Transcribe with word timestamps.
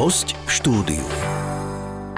Host 0.00 0.32
v 0.32 0.50
štúdiu. 0.56 1.29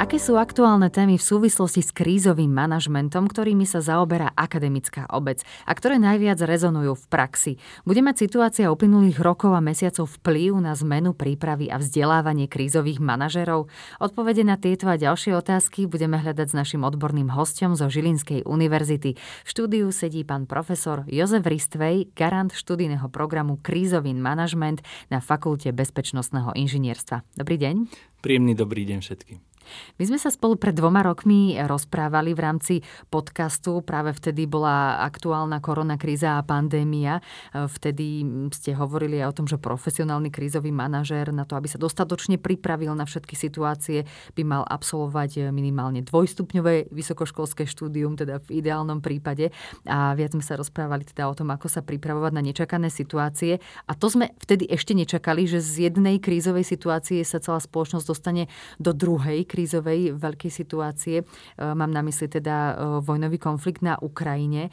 Aké 0.03 0.19
sú 0.19 0.35
aktuálne 0.35 0.91
témy 0.91 1.15
v 1.15 1.23
súvislosti 1.23 1.79
s 1.79 1.95
krízovým 1.95 2.51
manažmentom, 2.51 3.31
ktorými 3.31 3.63
sa 3.63 3.79
zaoberá 3.79 4.35
akademická 4.35 5.07
obec 5.07 5.47
a 5.63 5.71
ktoré 5.79 6.03
najviac 6.03 6.43
rezonujú 6.43 6.99
v 6.99 7.05
praxi? 7.07 7.53
Bude 7.87 8.03
mať 8.03 8.27
situácia 8.27 8.67
uplynulých 8.67 9.23
rokov 9.23 9.55
a 9.55 9.63
mesiacov 9.63 10.11
vplyv 10.19 10.59
na 10.59 10.75
zmenu 10.75 11.15
prípravy 11.15 11.71
a 11.71 11.79
vzdelávanie 11.79 12.51
krízových 12.51 12.99
manažerov? 12.99 13.71
Odpovede 14.03 14.43
na 14.43 14.59
tieto 14.59 14.91
a 14.91 14.99
ďalšie 14.99 15.39
otázky 15.39 15.87
budeme 15.87 16.19
hľadať 16.19 16.51
s 16.51 16.59
našim 16.59 16.83
odborným 16.83 17.31
hostom 17.31 17.79
zo 17.79 17.87
Žilinskej 17.87 18.43
univerzity. 18.43 19.15
V 19.15 19.49
štúdiu 19.55 19.87
sedí 19.95 20.27
pán 20.27 20.51
profesor 20.51 21.07
Jozef 21.07 21.47
Ristvej, 21.47 22.11
garant 22.19 22.51
študijného 22.51 23.07
programu 23.07 23.63
Krízový 23.63 24.11
manažment 24.19 24.83
na 25.15 25.23
Fakulte 25.23 25.71
bezpečnostného 25.71 26.59
inžinierstva. 26.59 27.23
Dobrý 27.39 27.55
deň. 27.55 27.87
Príjemný 28.19 28.59
dobrý 28.59 28.83
deň 28.83 28.99
všetkým. 28.99 29.52
My 29.97 30.05
sme 30.05 30.19
sa 30.21 30.29
spolu 30.29 30.61
pred 30.61 30.77
dvoma 30.77 31.01
rokmi 31.01 31.57
rozprávali 31.57 32.37
v 32.37 32.41
rámci 32.41 32.75
podcastu. 33.09 33.81
Práve 33.81 34.13
vtedy 34.13 34.45
bola 34.45 35.01
aktuálna 35.03 35.59
koronakríza 35.65 36.37
a 36.39 36.47
pandémia. 36.47 37.19
Vtedy 37.51 38.23
ste 38.53 38.77
hovorili 38.77 39.19
aj 39.25 39.29
o 39.33 39.37
tom, 39.43 39.47
že 39.49 39.57
profesionálny 39.57 40.29
krízový 40.29 40.71
manažér 40.71 41.33
na 41.33 41.49
to, 41.49 41.57
aby 41.57 41.67
sa 41.67 41.81
dostatočne 41.81 42.37
pripravil 42.37 42.93
na 42.93 43.09
všetky 43.09 43.33
situácie, 43.33 44.05
by 44.37 44.43
mal 44.45 44.63
absolvovať 44.69 45.49
minimálne 45.49 46.05
dvojstupňové 46.05 46.93
vysokoškolské 46.93 47.65
štúdium, 47.65 48.15
teda 48.15 48.45
v 48.45 48.61
ideálnom 48.61 49.01
prípade. 49.01 49.49
A 49.89 50.13
viac 50.13 50.37
sme 50.37 50.45
sa 50.45 50.61
rozprávali 50.61 51.09
teda 51.09 51.27
o 51.27 51.35
tom, 51.35 51.49
ako 51.49 51.73
sa 51.73 51.81
pripravovať 51.81 52.33
na 52.37 52.43
nečakané 52.45 52.93
situácie. 52.93 53.59
A 53.89 53.97
to 53.97 54.13
sme 54.13 54.37
vtedy 54.37 54.69
ešte 54.69 54.93
nečakali, 54.93 55.49
že 55.49 55.65
z 55.65 55.89
jednej 55.89 56.21
krízovej 56.21 56.69
situácie 56.69 57.25
sa 57.25 57.41
celá 57.41 57.63
spoločnosť 57.63 58.05
dostane 58.05 58.53
do 58.77 58.93
druhej 58.93 59.49
krízovej 59.49 59.62
veľkej 59.67 60.51
situácie. 60.51 61.23
E, 61.23 61.25
mám 61.59 61.91
na 61.91 62.03
mysli 62.03 62.29
teda 62.29 62.57
e, 62.57 62.73
vojnový 63.03 63.39
konflikt 63.39 63.81
na 63.81 63.99
Ukrajine. 63.99 64.69
E, 64.69 64.71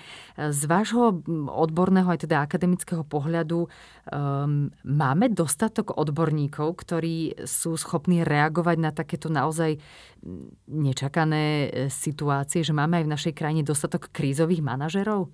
z 0.54 0.62
vášho 0.66 1.22
odborného 1.50 2.10
aj 2.10 2.26
teda 2.28 2.44
akademického 2.44 3.04
pohľadu 3.06 3.72
máme 4.90 5.30
dostatok 5.30 5.94
odborníkov, 5.94 6.82
ktorí 6.82 7.46
sú 7.46 7.78
schopní 7.78 8.26
reagovať 8.26 8.78
na 8.82 8.90
takéto 8.90 9.30
naozaj 9.30 9.78
nečakané 10.66 11.70
situácie, 11.94 12.66
že 12.66 12.74
máme 12.74 12.98
aj 12.98 13.06
v 13.06 13.14
našej 13.14 13.34
krajine 13.38 13.62
dostatok 13.62 14.10
krízových 14.10 14.66
manažerov? 14.66 15.30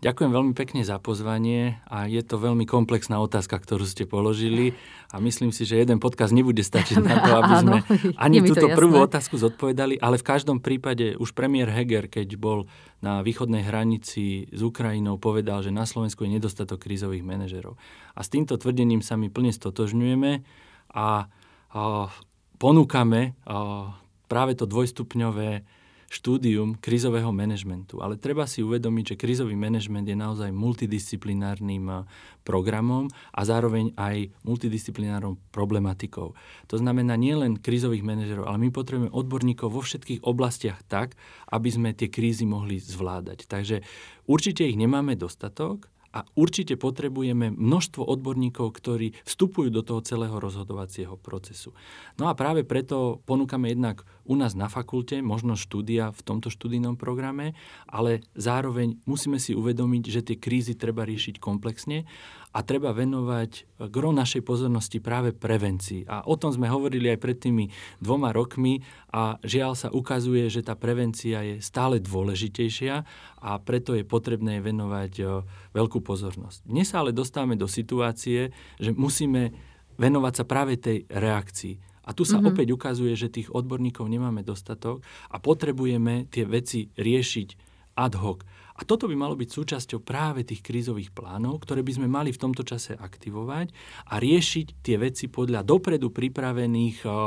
Ďakujem 0.00 0.32
veľmi 0.32 0.52
pekne 0.56 0.80
za 0.80 0.96
pozvanie 0.96 1.76
a 1.84 2.08
je 2.08 2.24
to 2.24 2.40
veľmi 2.40 2.64
komplexná 2.64 3.20
otázka, 3.20 3.60
ktorú 3.60 3.84
ste 3.84 4.08
položili 4.08 4.72
a 5.12 5.20
myslím 5.20 5.52
si, 5.52 5.68
že 5.68 5.76
jeden 5.76 6.00
podkaz 6.00 6.32
nebude 6.32 6.64
stačiť 6.64 7.04
na 7.04 7.20
to, 7.20 7.30
aby 7.36 7.54
sme 7.60 7.78
ani 8.16 8.40
túto 8.40 8.72
prvú 8.72 9.04
otázku 9.04 9.36
zodpovedali, 9.36 10.00
ale 10.00 10.16
v 10.16 10.24
každom 10.24 10.64
prípade 10.64 11.20
už 11.20 11.36
premiér 11.36 11.68
Heger, 11.68 12.08
keď 12.08 12.32
bol 12.40 12.64
na 13.04 13.20
východnej 13.20 13.60
hranici 13.60 14.48
s 14.48 14.60
Ukrajinou, 14.64 15.20
povedal, 15.20 15.60
že 15.60 15.68
na 15.68 15.84
Slovensku 15.84 16.24
je 16.24 16.32
nedostatok 16.32 16.80
krízových 16.80 17.20
manažerov. 17.20 17.76
A 18.16 18.24
s 18.24 18.32
týmto 18.32 18.56
tvrdením 18.56 19.04
sa 19.04 19.20
my 19.20 19.28
plne 19.28 19.52
stotožňujeme 19.52 20.32
a, 20.96 21.28
a 21.76 21.82
ponúkame 22.56 23.36
a, 23.44 23.92
práve 24.32 24.56
to 24.56 24.64
dvojstupňové 24.64 25.79
štúdium 26.10 26.74
krízového 26.74 27.30
manažmentu. 27.30 28.02
Ale 28.02 28.18
treba 28.18 28.42
si 28.50 28.66
uvedomiť, 28.66 29.14
že 29.14 29.20
krízový 29.22 29.54
manažment 29.54 30.02
je 30.02 30.18
naozaj 30.18 30.50
multidisciplinárnym 30.50 31.86
eh, 31.86 31.98
programom 32.42 33.06
a 33.30 33.40
zároveň 33.46 33.94
aj 33.94 34.34
multidisciplinárnou 34.42 35.38
problematikou. 35.54 36.34
To 36.66 36.76
znamená 36.76 37.14
nielen 37.14 37.62
krízových 37.62 38.02
manažerov, 38.02 38.50
ale 38.50 38.58
my 38.58 38.68
potrebujeme 38.74 39.14
odborníkov 39.14 39.70
vo 39.70 39.86
všetkých 39.86 40.26
oblastiach 40.26 40.82
tak, 40.90 41.14
aby 41.54 41.68
sme 41.70 41.94
tie 41.94 42.10
krízy 42.10 42.42
mohli 42.42 42.82
zvládať. 42.82 43.46
Takže 43.46 43.86
určite 44.26 44.66
ich 44.66 44.74
nemáme 44.74 45.14
dostatok, 45.14 45.86
a 46.10 46.26
určite 46.34 46.74
potrebujeme 46.74 47.54
množstvo 47.54 48.02
odborníkov, 48.02 48.74
ktorí 48.74 49.14
vstupujú 49.22 49.70
do 49.70 49.86
toho 49.86 50.02
celého 50.02 50.34
rozhodovacieho 50.42 51.14
procesu. 51.14 51.70
No 52.18 52.26
a 52.26 52.34
práve 52.34 52.66
preto 52.66 53.22
ponúkame 53.24 53.70
jednak 53.70 54.02
u 54.26 54.34
nás 54.34 54.58
na 54.58 54.66
fakulte 54.66 55.22
možnosť 55.22 55.60
štúdia 55.62 56.04
v 56.10 56.20
tomto 56.26 56.50
študijnom 56.50 56.98
programe, 56.98 57.54
ale 57.86 58.26
zároveň 58.34 58.98
musíme 59.06 59.38
si 59.38 59.54
uvedomiť, 59.54 60.04
že 60.10 60.20
tie 60.26 60.36
krízy 60.38 60.74
treba 60.74 61.06
riešiť 61.06 61.38
komplexne 61.38 62.06
a 62.50 62.58
treba 62.66 62.90
venovať 62.90 63.50
eh, 63.54 63.62
gro 63.86 64.10
našej 64.10 64.42
pozornosti 64.42 64.98
práve 64.98 65.30
prevencii. 65.30 66.06
A 66.10 66.26
o 66.26 66.34
tom 66.34 66.50
sme 66.50 66.66
hovorili 66.66 67.10
aj 67.10 67.18
pred 67.22 67.38
tými 67.38 67.70
dvoma 68.02 68.34
rokmi 68.34 68.82
a 69.14 69.38
žiaľ 69.46 69.78
sa 69.78 69.88
ukazuje, 69.90 70.50
že 70.50 70.66
tá 70.66 70.74
prevencia 70.74 71.42
je 71.46 71.62
stále 71.62 72.02
dôležitejšia 72.02 72.94
a 73.40 73.50
preto 73.62 73.94
je 73.94 74.02
potrebné 74.02 74.58
venovať 74.58 75.12
eh, 75.22 75.26
veľkú 75.74 76.02
pozornosť. 76.02 76.66
Dnes 76.66 76.90
sa 76.90 77.06
ale 77.06 77.14
dostávame 77.14 77.54
do 77.54 77.70
situácie, 77.70 78.50
že 78.82 78.90
musíme 78.90 79.54
venovať 80.00 80.32
sa 80.32 80.44
práve 80.48 80.80
tej 80.80 81.06
reakcii. 81.12 81.90
A 82.08 82.16
tu 82.16 82.26
sa 82.26 82.40
mm-hmm. 82.40 82.50
opäť 82.50 82.66
ukazuje, 82.74 83.14
že 83.14 83.30
tých 83.30 83.52
odborníkov 83.52 84.08
nemáme 84.10 84.42
dostatok 84.42 85.04
a 85.30 85.38
potrebujeme 85.38 86.26
tie 86.26 86.42
veci 86.42 86.90
riešiť 86.98 87.48
ad 87.94 88.16
hoc. 88.18 88.42
A 88.80 88.82
toto 88.88 89.04
by 89.04 89.12
malo 89.12 89.36
byť 89.36 89.48
súčasťou 89.52 90.00
práve 90.00 90.40
tých 90.40 90.64
krízových 90.64 91.12
plánov, 91.12 91.60
ktoré 91.68 91.84
by 91.84 92.00
sme 92.00 92.08
mali 92.08 92.32
v 92.32 92.40
tomto 92.40 92.64
čase 92.64 92.96
aktivovať 92.96 93.68
a 94.08 94.16
riešiť 94.16 94.80
tie 94.80 94.96
veci 94.96 95.28
podľa 95.28 95.60
dopredu 95.60 96.08
pripravených 96.08 97.04
o, 97.04 97.12
o, 97.12 97.20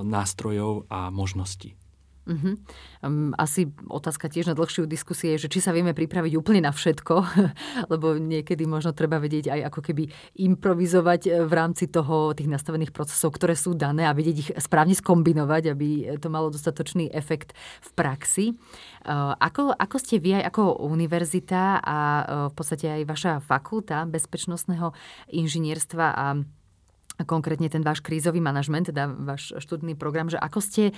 nástrojov 0.00 0.88
a 0.88 1.12
možností. 1.12 1.76
Uh-huh. 2.24 2.56
Um, 3.04 3.36
asi 3.36 3.68
otázka 3.84 4.32
tiež 4.32 4.48
na 4.48 4.56
dlhšiu 4.56 4.88
diskusie 4.88 5.36
je, 5.36 5.44
že 5.44 5.52
či 5.52 5.60
sa 5.60 5.76
vieme 5.76 5.92
pripraviť 5.92 6.32
úplne 6.40 6.64
na 6.64 6.72
všetko, 6.72 7.14
lebo 7.92 8.16
niekedy 8.16 8.64
možno 8.64 8.96
treba 8.96 9.20
vedieť 9.20 9.52
aj 9.52 9.60
ako 9.68 9.80
keby 9.84 10.08
improvizovať 10.40 11.20
e, 11.28 11.30
v 11.44 11.52
rámci 11.52 11.92
toho 11.92 12.32
tých 12.32 12.48
nastavených 12.48 12.96
procesov, 12.96 13.36
ktoré 13.36 13.52
sú 13.52 13.76
dané 13.76 14.08
a 14.08 14.16
vedieť 14.16 14.36
ich 14.40 14.50
správne 14.56 14.96
skombinovať, 14.96 15.76
aby 15.76 16.16
to 16.16 16.32
malo 16.32 16.48
dostatočný 16.48 17.12
efekt 17.12 17.52
v 17.84 17.90
praxi. 17.92 18.46
Uh, 19.04 19.36
ako, 19.36 19.76
ako 19.76 19.96
ste 20.00 20.16
vy 20.16 20.40
aj 20.40 20.48
ako 20.48 20.80
univerzita 20.80 21.84
a 21.84 21.98
uh, 22.00 22.22
v 22.48 22.54
podstate 22.56 22.88
aj 22.88 23.02
vaša 23.04 23.32
fakulta 23.44 24.08
bezpečnostného 24.08 24.96
inžinierstva 25.28 26.06
a 26.16 26.26
konkrétne 27.22 27.70
ten 27.70 27.86
váš 27.86 28.02
krízový 28.02 28.42
manažment, 28.42 28.90
teda 28.90 29.06
váš 29.06 29.54
študný 29.62 29.94
program, 29.94 30.26
že 30.26 30.42
ako 30.42 30.58
ste 30.58 30.90
e, 30.90 30.92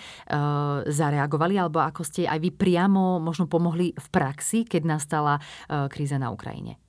zareagovali 0.88 1.60
alebo 1.60 1.84
ako 1.84 2.00
ste 2.08 2.24
aj 2.24 2.40
vy 2.40 2.50
priamo 2.56 3.20
možno 3.20 3.44
pomohli 3.44 3.92
v 3.92 4.08
praxi, 4.08 4.64
keď 4.64 4.96
nastala 4.96 5.36
e, 5.36 5.92
kríza 5.92 6.16
na 6.16 6.32
Ukrajine? 6.32 6.80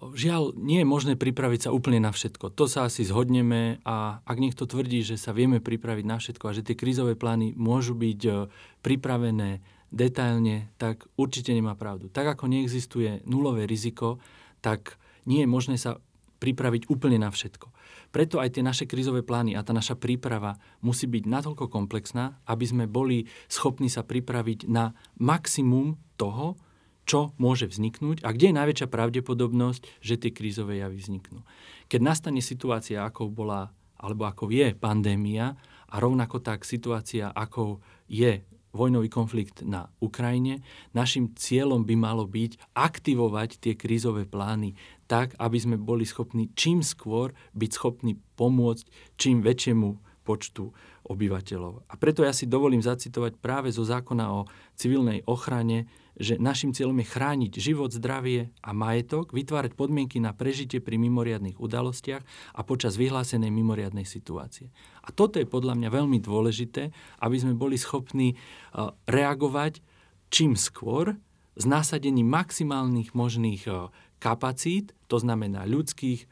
Žiaľ, 0.00 0.56
nie 0.56 0.80
je 0.80 0.88
možné 0.88 1.12
pripraviť 1.12 1.68
sa 1.68 1.74
úplne 1.76 2.00
na 2.00 2.08
všetko. 2.08 2.56
To 2.56 2.64
sa 2.64 2.88
asi 2.88 3.04
zhodneme 3.04 3.84
a 3.84 4.24
ak 4.24 4.40
niekto 4.40 4.64
tvrdí, 4.64 5.04
že 5.04 5.20
sa 5.20 5.36
vieme 5.36 5.60
pripraviť 5.60 6.04
na 6.08 6.16
všetko 6.16 6.44
a 6.48 6.56
že 6.56 6.64
tie 6.64 6.72
krízové 6.72 7.20
plány 7.20 7.52
môžu 7.52 7.92
byť 7.92 8.20
e, 8.24 8.32
pripravené 8.80 9.60
detailne, 9.92 10.72
tak 10.80 11.04
určite 11.20 11.52
nemá 11.52 11.76
pravdu. 11.76 12.08
Tak 12.08 12.38
ako 12.38 12.48
neexistuje 12.48 13.28
nulové 13.28 13.68
riziko, 13.68 14.22
tak 14.64 14.96
nie 15.28 15.44
je 15.44 15.48
možné 15.50 15.76
sa 15.76 16.00
pripraviť 16.40 16.88
úplne 16.88 17.20
na 17.20 17.28
všetko. 17.28 17.68
Preto 18.10 18.40
aj 18.42 18.58
tie 18.58 18.64
naše 18.66 18.88
krízové 18.88 19.22
plány 19.22 19.54
a 19.54 19.62
tá 19.62 19.70
naša 19.70 19.94
príprava 19.94 20.58
musí 20.82 21.06
byť 21.06 21.24
natoľko 21.28 21.70
komplexná, 21.70 22.40
aby 22.48 22.64
sme 22.66 22.84
boli 22.90 23.28
schopní 23.46 23.86
sa 23.86 24.02
pripraviť 24.02 24.66
na 24.66 24.96
maximum 25.20 26.00
toho, 26.18 26.58
čo 27.06 27.34
môže 27.38 27.70
vzniknúť 27.70 28.22
a 28.26 28.34
kde 28.34 28.50
je 28.50 28.58
najväčšia 28.58 28.88
pravdepodobnosť, 28.90 29.82
že 30.02 30.18
tie 30.18 30.30
krízové 30.34 30.82
javy 30.82 30.98
vzniknú. 30.98 31.42
Keď 31.86 32.00
nastane 32.02 32.42
situácia, 32.42 33.02
ako 33.02 33.30
bola 33.30 33.70
alebo 34.00 34.24
ako 34.24 34.48
je 34.48 34.72
pandémia 34.72 35.54
a 35.92 35.94
rovnako 36.00 36.40
tak 36.40 36.64
situácia, 36.64 37.28
ako 37.36 37.84
je 38.08 38.40
vojnový 38.70 39.10
konflikt 39.10 39.66
na 39.66 39.90
Ukrajine, 39.98 40.62
našim 40.94 41.34
cieľom 41.34 41.82
by 41.82 41.94
malo 41.98 42.24
byť 42.24 42.72
aktivovať 42.72 43.58
tie 43.58 43.74
krízové 43.74 44.24
plány 44.24 44.78
tak, 45.10 45.34
aby 45.42 45.58
sme 45.58 45.74
boli 45.74 46.06
schopní 46.06 46.54
čím 46.54 46.86
skôr 46.86 47.34
byť 47.58 47.70
schopní 47.74 48.14
pomôcť 48.38 48.86
čím 49.18 49.42
väčšiemu 49.42 49.98
počtu 50.22 50.70
obyvateľov. 51.10 51.90
A 51.90 51.94
preto 51.98 52.22
ja 52.22 52.30
si 52.30 52.46
dovolím 52.46 52.78
zacitovať 52.78 53.42
práve 53.42 53.74
zo 53.74 53.82
zákona 53.82 54.30
o 54.30 54.46
civilnej 54.78 55.26
ochrane, 55.26 55.90
že 56.14 56.38
našim 56.38 56.70
cieľom 56.70 57.00
je 57.02 57.10
chrániť 57.10 57.52
život, 57.58 57.90
zdravie 57.90 58.54
a 58.62 58.70
majetok, 58.70 59.34
vytvárať 59.34 59.74
podmienky 59.74 60.22
na 60.22 60.30
prežitie 60.30 60.78
pri 60.78 61.00
mimoriadných 61.00 61.58
udalostiach 61.58 62.22
a 62.54 62.60
počas 62.62 62.94
vyhlásenej 62.94 63.50
mimoriadnej 63.50 64.06
situácie. 64.06 64.70
A 65.02 65.10
toto 65.10 65.42
je 65.42 65.48
podľa 65.48 65.74
mňa 65.80 65.88
veľmi 65.90 66.22
dôležité, 66.22 66.94
aby 67.24 67.36
sme 67.40 67.58
boli 67.58 67.80
schopní 67.80 68.36
uh, 68.36 68.94
reagovať 69.10 69.82
čím 70.30 70.54
skôr 70.54 71.18
s 71.60 71.68
násadením 71.68 72.24
maximálnych 72.26 73.12
možných 73.12 73.68
uh, 73.68 73.92
kapacít, 74.16 74.96
to 75.12 75.20
znamená 75.20 75.68
ľudských, 75.68 76.24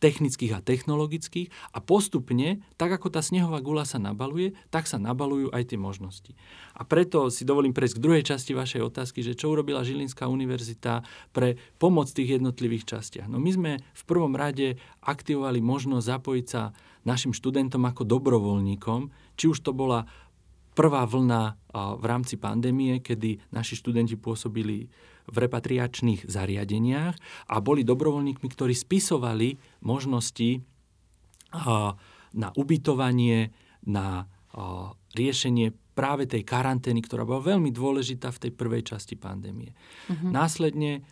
technických 0.00 0.56
a 0.56 0.64
technologických 0.64 1.52
a 1.76 1.78
postupne, 1.84 2.64
tak 2.80 2.90
ako 2.96 3.12
tá 3.12 3.20
snehová 3.20 3.60
gula 3.60 3.84
sa 3.84 4.00
nabaluje, 4.00 4.56
tak 4.72 4.88
sa 4.88 4.96
nabalujú 4.96 5.52
aj 5.52 5.70
tie 5.70 5.78
možnosti. 5.78 6.32
A 6.72 6.88
preto 6.88 7.28
si 7.28 7.44
dovolím 7.44 7.76
prejsť 7.76 8.00
k 8.00 8.04
druhej 8.08 8.24
časti 8.24 8.56
vašej 8.56 8.80
otázky, 8.80 9.20
že 9.20 9.36
čo 9.36 9.52
urobila 9.52 9.84
Žilinská 9.84 10.24
univerzita 10.26 11.04
pre 11.36 11.60
pomoc 11.76 12.08
v 12.10 12.24
tých 12.24 12.40
jednotlivých 12.40 12.96
častiach. 12.96 13.28
No 13.28 13.36
my 13.36 13.50
sme 13.52 13.72
v 13.78 14.02
prvom 14.08 14.32
rade 14.32 14.80
aktivovali 15.04 15.60
možnosť 15.60 16.10
zapojiť 16.16 16.46
sa 16.48 16.72
našim 17.04 17.36
študentom 17.36 17.84
ako 17.84 18.08
dobrovoľníkom, 18.08 19.12
či 19.36 19.52
už 19.52 19.60
to 19.60 19.76
bola 19.76 20.08
prvá 20.80 21.04
vlna 21.04 21.60
v 22.00 22.04
rámci 22.08 22.40
pandémie, 22.40 23.04
kedy 23.04 23.52
naši 23.52 23.76
študenti 23.76 24.16
pôsobili 24.16 24.88
v 25.28 25.36
repatriačných 25.36 26.24
zariadeniach 26.24 27.14
a 27.52 27.56
boli 27.60 27.84
dobrovoľníkmi, 27.84 28.48
ktorí 28.48 28.72
spisovali 28.72 29.60
možnosti 29.84 30.64
na 32.32 32.48
ubytovanie, 32.56 33.52
na 33.84 34.24
riešenie 35.12 35.76
práve 35.92 36.24
tej 36.24 36.48
karantény, 36.48 37.04
ktorá 37.04 37.28
bola 37.28 37.44
veľmi 37.44 37.68
dôležitá 37.68 38.32
v 38.32 38.48
tej 38.48 38.52
prvej 38.56 38.96
časti 38.96 39.20
pandémie. 39.20 39.76
Uh-huh. 40.08 40.32
Následne 40.32 41.04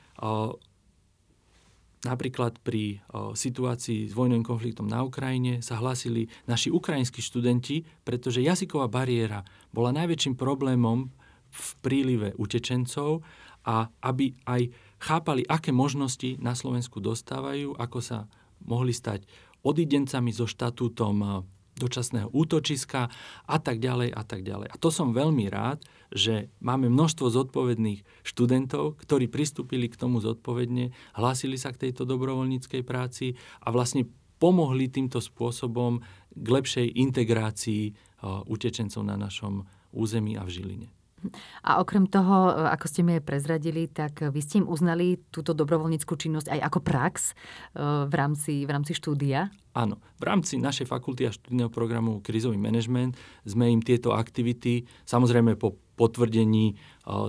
Napríklad 2.07 2.63
pri 2.63 3.03
o, 3.11 3.35
situácii 3.35 4.07
s 4.07 4.15
vojnovým 4.15 4.47
konfliktom 4.47 4.87
na 4.87 5.03
Ukrajine 5.03 5.59
sa 5.59 5.83
hlásili 5.83 6.31
naši 6.47 6.71
ukrajinskí 6.71 7.19
študenti, 7.19 7.83
pretože 8.07 8.39
jazyková 8.39 8.87
bariéra 8.87 9.43
bola 9.75 9.91
najväčším 9.91 10.39
problémom 10.39 11.11
v 11.51 11.69
prílive 11.83 12.29
utečencov 12.39 13.27
a 13.67 13.91
aby 14.07 14.31
aj 14.47 14.71
chápali, 15.03 15.43
aké 15.43 15.75
možnosti 15.75 16.39
na 16.39 16.55
Slovensku 16.55 17.03
dostávajú, 17.03 17.75
ako 17.75 17.99
sa 17.99 18.19
mohli 18.63 18.95
stať 18.95 19.27
odidencami 19.67 20.31
so 20.31 20.47
štatútom 20.47 21.47
dočasného 21.79 22.29
útočiska 22.35 23.09
a 23.47 23.57
tak 23.63 23.79
ďalej 23.79 24.11
a 24.13 24.23
tak 24.27 24.43
ďalej. 24.43 24.69
A 24.69 24.77
to 24.77 24.91
som 24.91 25.15
veľmi 25.15 25.47
rád, 25.49 25.81
že 26.11 26.51
máme 26.59 26.91
množstvo 26.91 27.31
zodpovedných 27.31 28.05
študentov, 28.25 28.99
ktorí 29.01 29.31
pristúpili 29.31 29.87
k 29.87 29.97
tomu 29.97 30.19
zodpovedne, 30.19 30.91
hlásili 31.15 31.57
sa 31.61 31.71
k 31.71 31.89
tejto 31.89 32.09
dobrovoľníckej 32.09 32.83
práci 32.83 33.39
a 33.63 33.71
vlastne 33.71 34.09
pomohli 34.39 34.87
týmto 34.89 35.19
spôsobom 35.19 36.01
k 36.33 36.47
lepšej 36.47 36.87
integrácii 36.95 37.95
utečencov 38.47 39.03
na 39.07 39.19
našom 39.19 39.67
území 39.95 40.39
a 40.39 40.47
v 40.47 40.51
Žiline. 40.51 40.89
A 41.67 41.83
okrem 41.83 42.07
toho, 42.07 42.55
e, 42.55 42.71
ako 42.71 42.87
ste 42.87 43.03
mi 43.03 43.19
aj 43.19 43.27
prezradili, 43.27 43.91
tak 43.91 44.23
vy 44.23 44.39
ste 44.39 44.63
im 44.63 44.71
uznali 44.71 45.19
túto 45.35 45.51
dobrovoľníckú 45.51 46.15
činnosť 46.15 46.47
aj 46.55 46.61
ako 46.71 46.79
prax 46.79 47.15
e, 47.27 47.33
v 48.07 48.15
rámci, 48.15 48.63
v 48.63 48.71
rámci 48.71 48.95
štúdia? 48.95 49.51
Áno. 49.79 50.03
V 50.19 50.27
rámci 50.27 50.59
našej 50.59 50.91
fakulty 50.91 51.23
a 51.23 51.31
študijného 51.31 51.71
programu 51.71 52.19
Krizový 52.19 52.59
manažment 52.59 53.15
sme 53.47 53.71
im 53.71 53.79
tieto 53.79 54.11
aktivity, 54.11 54.91
samozrejme 55.07 55.55
po 55.55 55.79
potvrdení 55.95 56.75
e, 56.75 56.75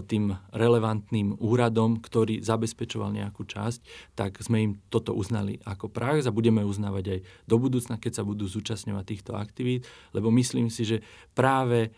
tým 0.10 0.34
relevantným 0.50 1.38
úradom, 1.38 2.02
ktorý 2.02 2.42
zabezpečoval 2.42 3.14
nejakú 3.14 3.46
časť, 3.46 3.86
tak 4.18 4.42
sme 4.42 4.66
im 4.66 4.72
toto 4.90 5.14
uznali 5.14 5.62
ako 5.62 5.94
prax 5.94 6.26
a 6.26 6.34
budeme 6.34 6.66
uznávať 6.66 7.06
aj 7.14 7.20
do 7.46 7.56
budúcna, 7.62 8.02
keď 8.02 8.18
sa 8.18 8.24
budú 8.26 8.50
zúčastňovať 8.50 9.06
týchto 9.06 9.38
aktivít, 9.38 9.86
lebo 10.18 10.34
myslím 10.34 10.74
si, 10.74 10.90
že 10.90 11.06
práve 11.38 11.94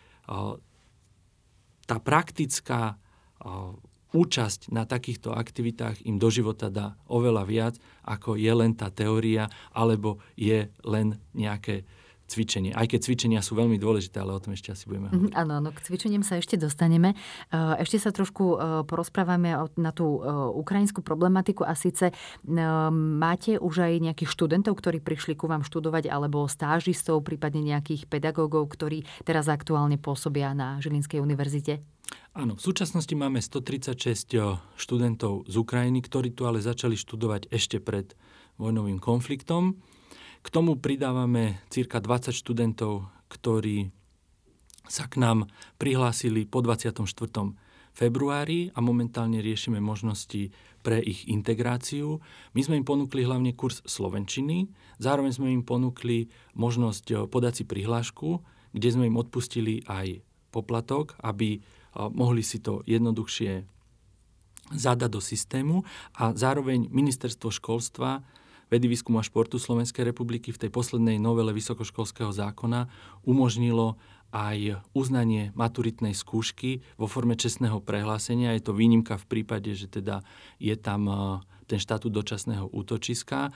tá 1.87 1.97
praktická 1.99 2.95
účasť 4.11 4.75
na 4.75 4.83
takýchto 4.83 5.31
aktivitách 5.31 6.03
im 6.03 6.19
do 6.19 6.27
života 6.27 6.67
dá 6.67 6.99
oveľa 7.07 7.43
viac, 7.47 7.75
ako 8.03 8.35
je 8.35 8.51
len 8.51 8.75
tá 8.75 8.91
teória, 8.91 9.47
alebo 9.71 10.19
je 10.35 10.67
len 10.83 11.19
nejaké 11.31 11.87
cvičenie. 12.31 12.71
Aj 12.71 12.87
keď 12.87 13.11
cvičenia 13.11 13.43
sú 13.43 13.59
veľmi 13.59 13.75
dôležité, 13.75 14.23
ale 14.23 14.31
o 14.31 14.39
tom 14.39 14.55
ešte 14.55 14.71
asi 14.71 14.87
budeme 14.87 15.11
hovoriť. 15.11 15.35
Áno, 15.35 15.59
áno, 15.59 15.75
k 15.75 15.83
cvičeniam 15.83 16.23
sa 16.23 16.39
ešte 16.39 16.55
dostaneme. 16.55 17.11
Ešte 17.51 17.99
sa 17.99 18.15
trošku 18.15 18.55
porozprávame 18.87 19.51
na 19.75 19.91
tú 19.91 20.23
ukrajinskú 20.55 21.03
problematiku 21.03 21.67
a 21.67 21.75
síce 21.75 22.15
máte 22.95 23.59
už 23.59 23.83
aj 23.83 23.93
nejakých 23.99 24.31
študentov, 24.31 24.79
ktorí 24.79 25.03
prišli 25.03 25.35
ku 25.35 25.51
vám 25.51 25.67
študovať, 25.67 26.07
alebo 26.07 26.47
stážistov, 26.47 27.19
prípadne 27.27 27.67
nejakých 27.67 28.07
pedagógov, 28.07 28.63
ktorí 28.79 29.03
teraz 29.27 29.51
aktuálne 29.51 29.99
pôsobia 29.99 30.55
na 30.55 30.79
Žilinskej 30.79 31.19
univerzite? 31.19 31.83
Áno, 32.31 32.55
v 32.55 32.63
súčasnosti 32.63 33.11
máme 33.11 33.43
136 33.43 34.39
študentov 34.79 35.51
z 35.51 35.55
Ukrajiny, 35.59 35.99
ktorí 35.99 36.31
tu 36.31 36.47
ale 36.47 36.63
začali 36.63 36.95
študovať 36.95 37.51
ešte 37.51 37.83
pred 37.83 38.15
vojnovým 38.55 39.03
konfliktom. 39.03 39.83
K 40.39 40.47
tomu 40.47 40.79
pridávame 40.79 41.59
cirka 41.67 41.99
20 41.99 42.31
študentov, 42.31 43.11
ktorí 43.27 43.91
sa 44.87 45.11
k 45.11 45.19
nám 45.19 45.51
prihlásili 45.75 46.47
po 46.47 46.63
24. 46.63 47.03
februári 47.91 48.71
a 48.71 48.79
momentálne 48.79 49.43
riešime 49.43 49.83
možnosti 49.83 50.55
pre 50.87 51.03
ich 51.03 51.27
integráciu. 51.27 52.23
My 52.55 52.63
sme 52.63 52.79
im 52.79 52.87
ponúkli 52.87 53.27
hlavne 53.27 53.51
kurz 53.59 53.83
slovenčiny, 53.83 54.71
zároveň 55.03 55.35
sme 55.35 55.51
im 55.51 55.67
ponúkli 55.67 56.31
možnosť 56.55 57.05
eh, 57.11 57.15
podať 57.27 57.53
si 57.59 57.63
prihlášku, 57.67 58.39
kde 58.71 58.87
sme 58.87 59.11
im 59.11 59.19
odpustili 59.19 59.83
aj 59.83 60.23
poplatok, 60.55 61.19
aby 61.19 61.59
eh, 61.59 61.80
mohli 61.95 62.43
si 62.43 62.63
to 62.63 62.83
jednoduchšie 62.87 63.67
zadať 64.71 65.09
do 65.11 65.21
systému 65.21 65.83
a 66.15 66.31
zároveň 66.31 66.87
ministerstvo 66.87 67.51
školstva 67.51 68.23
vedy, 68.71 68.87
výskumu 68.87 69.19
a 69.19 69.27
športu 69.27 69.59
Slovenskej 69.59 70.07
republiky 70.07 70.55
v 70.55 70.61
tej 70.63 70.71
poslednej 70.71 71.19
novele 71.19 71.51
vysokoškolského 71.51 72.31
zákona 72.31 72.87
umožnilo 73.27 73.99
aj 74.31 74.79
uznanie 74.95 75.51
maturitnej 75.59 76.15
skúšky 76.15 76.79
vo 76.95 77.11
forme 77.11 77.35
čestného 77.35 77.83
prehlásenia. 77.83 78.55
Je 78.55 78.63
to 78.63 78.71
výnimka 78.71 79.19
v 79.19 79.27
prípade, 79.27 79.75
že 79.75 79.91
teda 79.91 80.23
je 80.55 80.71
tam 80.79 81.11
e, 81.11 81.15
ten 81.67 81.83
štatút 81.83 82.15
dočasného 82.15 82.71
útočiska 82.71 83.51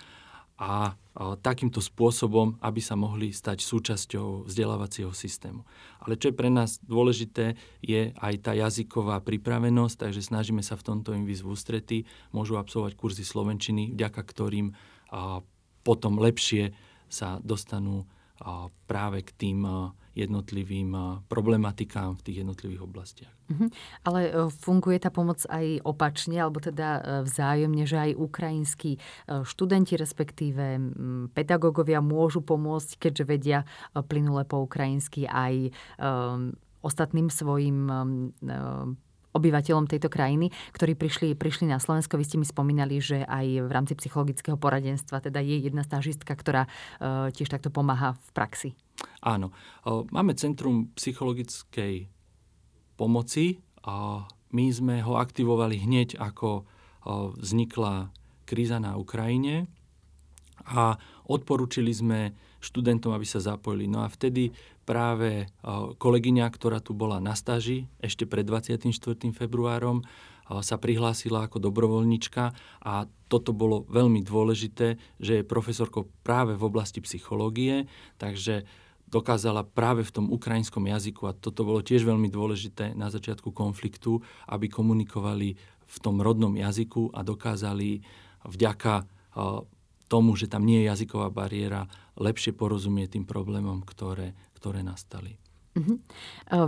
a 0.55 0.95
takýmto 1.39 1.79
spôsobom, 1.79 2.59
aby 2.59 2.83
sa 2.83 2.95
mohli 2.99 3.31
stať 3.31 3.63
súčasťou 3.63 4.47
vzdelávacieho 4.47 5.15
systému. 5.15 5.63
Ale 6.03 6.19
čo 6.19 6.31
je 6.31 6.35
pre 6.35 6.51
nás 6.51 6.79
dôležité, 6.83 7.55
je 7.79 8.11
aj 8.15 8.33
tá 8.43 8.51
jazyková 8.51 9.23
pripravenosť, 9.23 10.07
takže 10.07 10.23
snažíme 10.23 10.59
sa 10.63 10.75
v 10.75 10.85
tomto 10.91 11.15
im 11.15 11.23
výzvu 11.23 11.55
ústrety, 11.55 12.03
môžu 12.35 12.59
absolvovať 12.59 12.99
kurzy 12.99 13.23
slovenčiny, 13.23 13.95
vďaka 13.95 14.21
ktorým 14.21 14.75
potom 15.83 16.19
lepšie 16.19 16.75
sa 17.07 17.39
dostanú 17.39 18.03
práve 18.87 19.23
k 19.23 19.31
tým 19.35 19.63
jednotlivým 20.15 21.21
problematikám 21.27 22.15
v 22.15 22.23
tých 22.23 22.37
jednotlivých 22.41 22.81
oblastiach. 22.81 23.33
Uh-huh. 23.51 23.69
Ale 24.01 24.21
e, 24.25 24.49
funguje 24.49 24.97
tá 24.97 25.13
pomoc 25.13 25.43
aj 25.45 25.83
opačne, 25.85 26.39
alebo 26.41 26.63
teda 26.63 26.87
e, 26.97 27.01
vzájomne, 27.27 27.83
že 27.85 27.97
aj 27.99 28.11
ukrajinskí 28.17 28.97
e, 28.97 28.99
študenti, 29.45 29.99
respektíve 29.99 30.79
pedagógovia 31.35 32.01
môžu 32.01 32.41
pomôcť, 32.41 32.97
keďže 32.97 33.23
vedia 33.27 33.59
plynule 33.93 34.47
po 34.47 34.63
ukrajinsky 34.63 35.27
aj 35.27 35.75
ostatným 36.81 37.27
svojim 37.33 37.89
obyvateľom 39.35 39.91
tejto 39.91 40.07
krajiny, 40.07 40.55
ktorí 40.71 40.95
prišli, 40.95 41.35
prišli 41.35 41.67
na 41.67 41.83
Slovensko. 41.83 42.15
Vy 42.15 42.25
ste 42.25 42.39
mi 42.39 42.47
spomínali, 42.47 43.03
že 43.03 43.27
aj 43.27 43.67
v 43.67 43.71
rámci 43.71 43.93
psychologického 43.99 44.55
poradenstva 44.55 45.19
teda 45.19 45.43
je 45.43 45.67
jedna 45.67 45.83
stážistka, 45.83 46.31
ktorá 46.31 46.71
uh, 46.71 47.27
tiež 47.35 47.51
takto 47.51 47.67
pomáha 47.67 48.15
v 48.15 48.29
praxi. 48.31 48.69
Áno. 49.21 49.55
Máme 49.85 50.37
Centrum 50.37 50.93
psychologickej 50.97 52.07
pomoci 52.95 53.59
a 53.83 54.25
my 54.55 54.65
sme 54.71 55.03
ho 55.03 55.19
aktivovali 55.19 55.83
hneď, 55.83 56.15
ako 56.21 56.63
vznikla 57.37 58.09
kríza 58.45 58.77
na 58.77 58.95
Ukrajine 58.95 59.69
a 60.65 60.97
odporúčili 61.29 61.91
sme 61.91 62.33
študentom, 62.61 63.13
aby 63.13 63.27
sa 63.27 63.43
zapojili. 63.43 63.85
No 63.85 64.01
a 64.01 64.09
vtedy 64.09 64.49
práve 64.85 65.49
kolegyňa, 66.01 66.45
ktorá 66.49 66.81
tu 66.81 66.97
bola 66.97 67.21
na 67.21 67.37
stáži 67.37 67.85
ešte 68.01 68.25
pred 68.25 68.45
24. 68.45 68.89
februárom, 69.33 70.01
sa 70.45 70.77
prihlásila 70.77 71.49
ako 71.49 71.57
dobrovoľnička 71.57 72.43
a 72.85 73.09
toto 73.25 73.49
bolo 73.49 73.89
veľmi 73.89 74.21
dôležité, 74.21 75.01
že 75.17 75.41
je 75.41 75.49
profesorkou 75.49 76.05
práve 76.21 76.53
v 76.53 76.69
oblasti 76.69 77.01
psychológie, 77.01 77.89
takže 78.21 78.61
dokázala 79.05 79.63
práve 79.63 80.01
v 80.01 80.11
tom 80.11 80.25
ukrajinskom 80.33 80.89
jazyku 80.89 81.29
a 81.29 81.37
toto 81.37 81.61
bolo 81.63 81.85
tiež 81.85 82.03
veľmi 82.03 82.27
dôležité 82.27 82.97
na 82.97 83.13
začiatku 83.13 83.53
konfliktu, 83.53 84.19
aby 84.49 84.67
komunikovali 84.67 85.55
v 85.85 85.97
tom 86.01 86.19
rodnom 86.19 86.57
jazyku 86.57 87.13
a 87.13 87.21
dokázali 87.21 88.01
vďaka 88.45 89.05
tomu, 90.09 90.37
že 90.37 90.49
tam 90.49 90.65
nie 90.65 90.85
je 90.85 90.89
jazyková 90.89 91.29
bariéra, 91.29 91.85
lepšie 92.17 92.53
porozumieť 92.53 93.17
tým 93.17 93.25
problémom, 93.25 93.85
ktoré, 93.85 94.33
ktoré 94.57 94.81
nastali. 94.81 95.37
Uh-huh. 95.75 95.99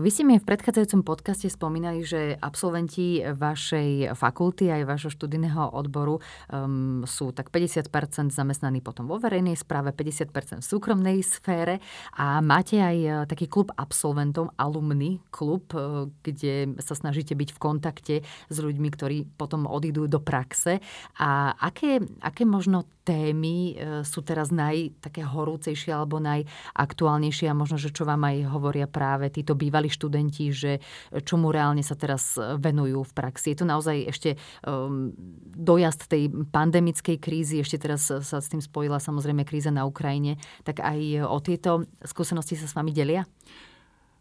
Vy 0.03 0.09
ste 0.11 0.27
mi 0.27 0.35
v 0.35 0.43
predchádzajúcom 0.43 1.07
podcaste 1.07 1.47
spomínali, 1.47 2.03
že 2.03 2.35
absolventi 2.43 3.23
vašej 3.23 4.11
fakulty 4.11 4.67
aj 4.67 4.83
vašho 4.83 5.11
študijného 5.15 5.71
odboru 5.71 6.19
um, 6.51 7.07
sú 7.07 7.31
tak 7.31 7.47
50% 7.47 7.87
zamestnaní 8.35 8.83
potom 8.83 9.07
vo 9.07 9.15
verejnej 9.15 9.55
správe, 9.55 9.95
50% 9.95 10.59
v 10.59 10.67
súkromnej 10.67 11.17
sfére 11.23 11.79
a 12.19 12.43
máte 12.43 12.83
aj 12.83 12.97
e, 12.99 13.09
taký 13.31 13.47
klub 13.47 13.71
absolventov, 13.79 14.51
alumny 14.59 15.23
klub, 15.31 15.71
e, 15.71 16.11
kde 16.27 16.75
sa 16.83 16.91
snažíte 16.91 17.31
byť 17.31 17.55
v 17.55 17.59
kontakte 17.63 18.15
s 18.51 18.57
ľuďmi, 18.59 18.91
ktorí 18.91 19.17
potom 19.39 19.71
odídu 19.71 20.11
do 20.11 20.19
praxe. 20.19 20.83
A 21.15 21.55
aké, 21.55 22.03
aké 22.19 22.43
možno 22.43 22.83
témy 23.07 23.79
sú 24.03 24.19
teraz 24.19 24.51
naj 24.51 24.99
také 24.99 25.23
horúcejšie 25.23 25.95
alebo 25.95 26.19
najaktuálnejšie 26.19 27.47
a 27.47 27.55
možno, 27.55 27.79
že 27.79 27.95
čo 27.95 28.03
vám 28.03 28.27
aj 28.27 28.51
hovoria 28.51 28.83
práve 28.83 29.31
títo 29.31 29.55
bývalí 29.55 29.87
študenti, 29.87 30.51
že 30.51 30.83
čomu 31.23 31.55
reálne 31.55 31.79
sa 31.87 31.95
teraz 31.95 32.35
venujú 32.35 33.07
v 33.07 33.15
praxi. 33.15 33.55
Je 33.55 33.63
to 33.63 33.67
naozaj 33.69 33.95
ešte 34.11 34.35
um, 34.67 35.15
dojazd 35.55 36.11
tej 36.11 36.27
pandemickej 36.51 37.15
krízy, 37.23 37.63
ešte 37.63 37.79
teraz 37.79 38.11
sa 38.11 38.37
s 38.43 38.51
tým 38.51 38.59
spojila 38.59 38.99
samozrejme 38.99 39.47
kríza 39.47 39.71
na 39.71 39.87
Ukrajine, 39.87 40.35
tak 40.67 40.83
aj 40.83 41.23
o 41.23 41.37
tieto 41.39 41.87
skúsenosti 42.03 42.59
sa 42.59 42.67
s 42.67 42.75
vami 42.75 42.91
delia? 42.91 43.23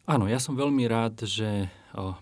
Áno, 0.07 0.31
ja 0.31 0.39
som 0.39 0.55
veľmi 0.55 0.87
rád, 0.87 1.27
že 1.27 1.67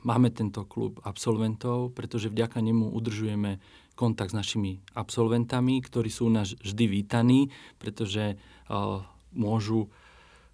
máme 0.01 0.33
tento 0.33 0.65
klub 0.65 1.05
absolventov, 1.05 1.93
pretože 1.93 2.33
vďaka 2.33 2.63
nemu 2.65 2.95
udržujeme 2.97 3.61
kontakt 3.95 4.35
s 4.35 4.39
našimi 4.39 4.83
absolventami, 4.95 5.81
ktorí 5.83 6.11
sú 6.11 6.31
nás 6.31 6.55
vždy 6.59 6.85
vítaní, 6.91 7.51
pretože 7.79 8.35
o, 8.67 9.03
môžu 9.35 9.91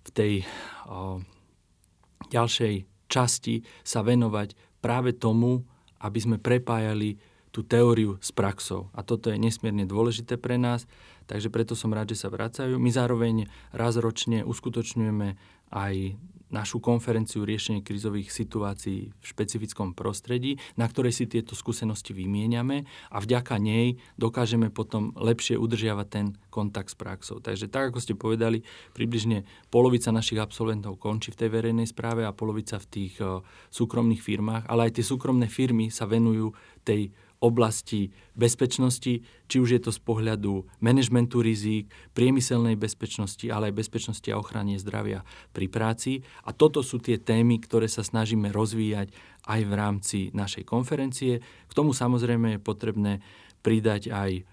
v 0.04 0.10
tej 0.12 0.32
o, 0.88 1.20
ďalšej 2.30 2.86
časti 3.10 3.66
sa 3.82 4.06
venovať 4.06 4.54
práve 4.78 5.12
tomu, 5.16 5.66
aby 6.00 6.18
sme 6.20 6.36
prepájali 6.40 7.20
tú 7.50 7.66
teóriu 7.66 8.16
s 8.22 8.30
praxou. 8.30 8.88
A 8.94 9.02
toto 9.02 9.28
je 9.28 9.36
nesmierne 9.36 9.82
dôležité 9.82 10.38
pre 10.38 10.54
nás, 10.54 10.86
takže 11.26 11.50
preto 11.50 11.74
som 11.74 11.90
rád, 11.90 12.14
že 12.14 12.22
sa 12.22 12.30
vracajú. 12.30 12.78
My 12.78 12.94
zároveň 12.94 13.50
raz 13.74 13.98
ročne 13.98 14.46
uskutočňujeme 14.46 15.34
aj 15.70 16.18
našu 16.50 16.82
konferenciu 16.82 17.46
riešenie 17.46 17.80
krizových 17.80 18.34
situácií 18.34 19.14
v 19.14 19.24
špecifickom 19.24 19.94
prostredí, 19.94 20.58
na 20.74 20.90
ktorej 20.90 21.14
si 21.14 21.24
tieto 21.30 21.54
skúsenosti 21.54 22.10
vymieňame 22.10 22.84
a 23.08 23.16
vďaka 23.22 23.56
nej 23.62 24.02
dokážeme 24.18 24.68
potom 24.68 25.14
lepšie 25.14 25.54
udržiavať 25.56 26.06
ten 26.10 26.26
kontakt 26.50 26.90
s 26.90 26.98
praxou. 26.98 27.38
Takže 27.38 27.70
tak, 27.70 27.94
ako 27.94 28.02
ste 28.02 28.18
povedali, 28.18 28.66
približne 28.92 29.46
polovica 29.70 30.10
našich 30.10 30.42
absolventov 30.42 30.98
končí 30.98 31.30
v 31.30 31.46
tej 31.46 31.48
verejnej 31.54 31.86
správe 31.86 32.26
a 32.26 32.34
polovica 32.34 32.82
v 32.82 32.90
tých 32.90 33.14
uh, 33.22 33.40
súkromných 33.70 34.20
firmách, 34.20 34.66
ale 34.66 34.90
aj 34.90 34.98
tie 34.98 35.06
súkromné 35.06 35.46
firmy 35.46 35.88
sa 35.94 36.10
venujú 36.10 36.50
tej 36.82 37.14
oblasti 37.40 38.12
bezpečnosti, 38.36 39.24
či 39.24 39.56
už 39.56 39.68
je 39.72 39.80
to 39.80 39.90
z 39.90 40.00
pohľadu 40.04 40.68
manažmentu 40.84 41.40
rizík, 41.40 41.88
priemyselnej 42.12 42.76
bezpečnosti, 42.76 43.48
ale 43.48 43.72
aj 43.72 43.80
bezpečnosti 43.80 44.28
a 44.28 44.36
ochrany 44.36 44.76
zdravia 44.76 45.24
pri 45.56 45.66
práci. 45.72 46.20
A 46.44 46.52
toto 46.52 46.84
sú 46.84 47.00
tie 47.00 47.16
témy, 47.16 47.56
ktoré 47.64 47.88
sa 47.88 48.04
snažíme 48.04 48.52
rozvíjať 48.52 49.16
aj 49.48 49.60
v 49.64 49.72
rámci 49.72 50.18
našej 50.36 50.68
konferencie. 50.68 51.40
K 51.40 51.72
tomu 51.72 51.96
samozrejme 51.96 52.56
je 52.56 52.60
potrebné 52.60 53.12
pridať 53.64 54.12
aj 54.12 54.44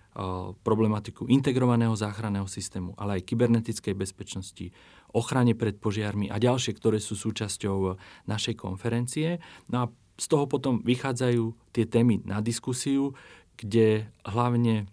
problematiku 0.66 1.30
integrovaného 1.30 1.94
záchranného 1.94 2.50
systému, 2.50 2.98
ale 2.98 3.22
aj 3.22 3.28
kybernetickej 3.30 3.94
bezpečnosti, 3.94 4.74
ochrane 5.14 5.54
pred 5.54 5.78
požiarmi 5.78 6.34
a 6.34 6.42
ďalšie, 6.42 6.74
ktoré 6.74 6.98
sú 6.98 7.14
súčasťou 7.14 7.94
našej 8.26 8.58
konferencie. 8.58 9.38
No 9.70 9.86
a 9.86 9.86
z 10.18 10.26
toho 10.26 10.50
potom 10.50 10.82
vychádzajú 10.82 11.54
tie 11.72 11.86
témy 11.86 12.26
na 12.26 12.42
diskusiu, 12.42 13.14
kde 13.58 14.10
hlavne 14.26 14.90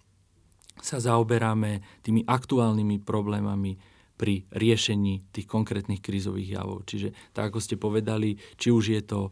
sa 0.80 1.00
zaoberáme 1.00 1.80
tými 2.04 2.28
aktuálnymi 2.28 3.00
problémami 3.00 3.80
pri 4.14 4.46
riešení 4.54 5.26
tých 5.34 5.46
konkrétnych 5.50 5.98
krízových 5.98 6.62
javov. 6.62 6.86
Čiže 6.86 7.10
tak, 7.34 7.50
ako 7.50 7.58
ste 7.58 7.74
povedali, 7.74 8.38
či 8.54 8.70
už 8.70 8.84
je 8.94 9.02
to 9.02 9.20
e, 9.26 9.30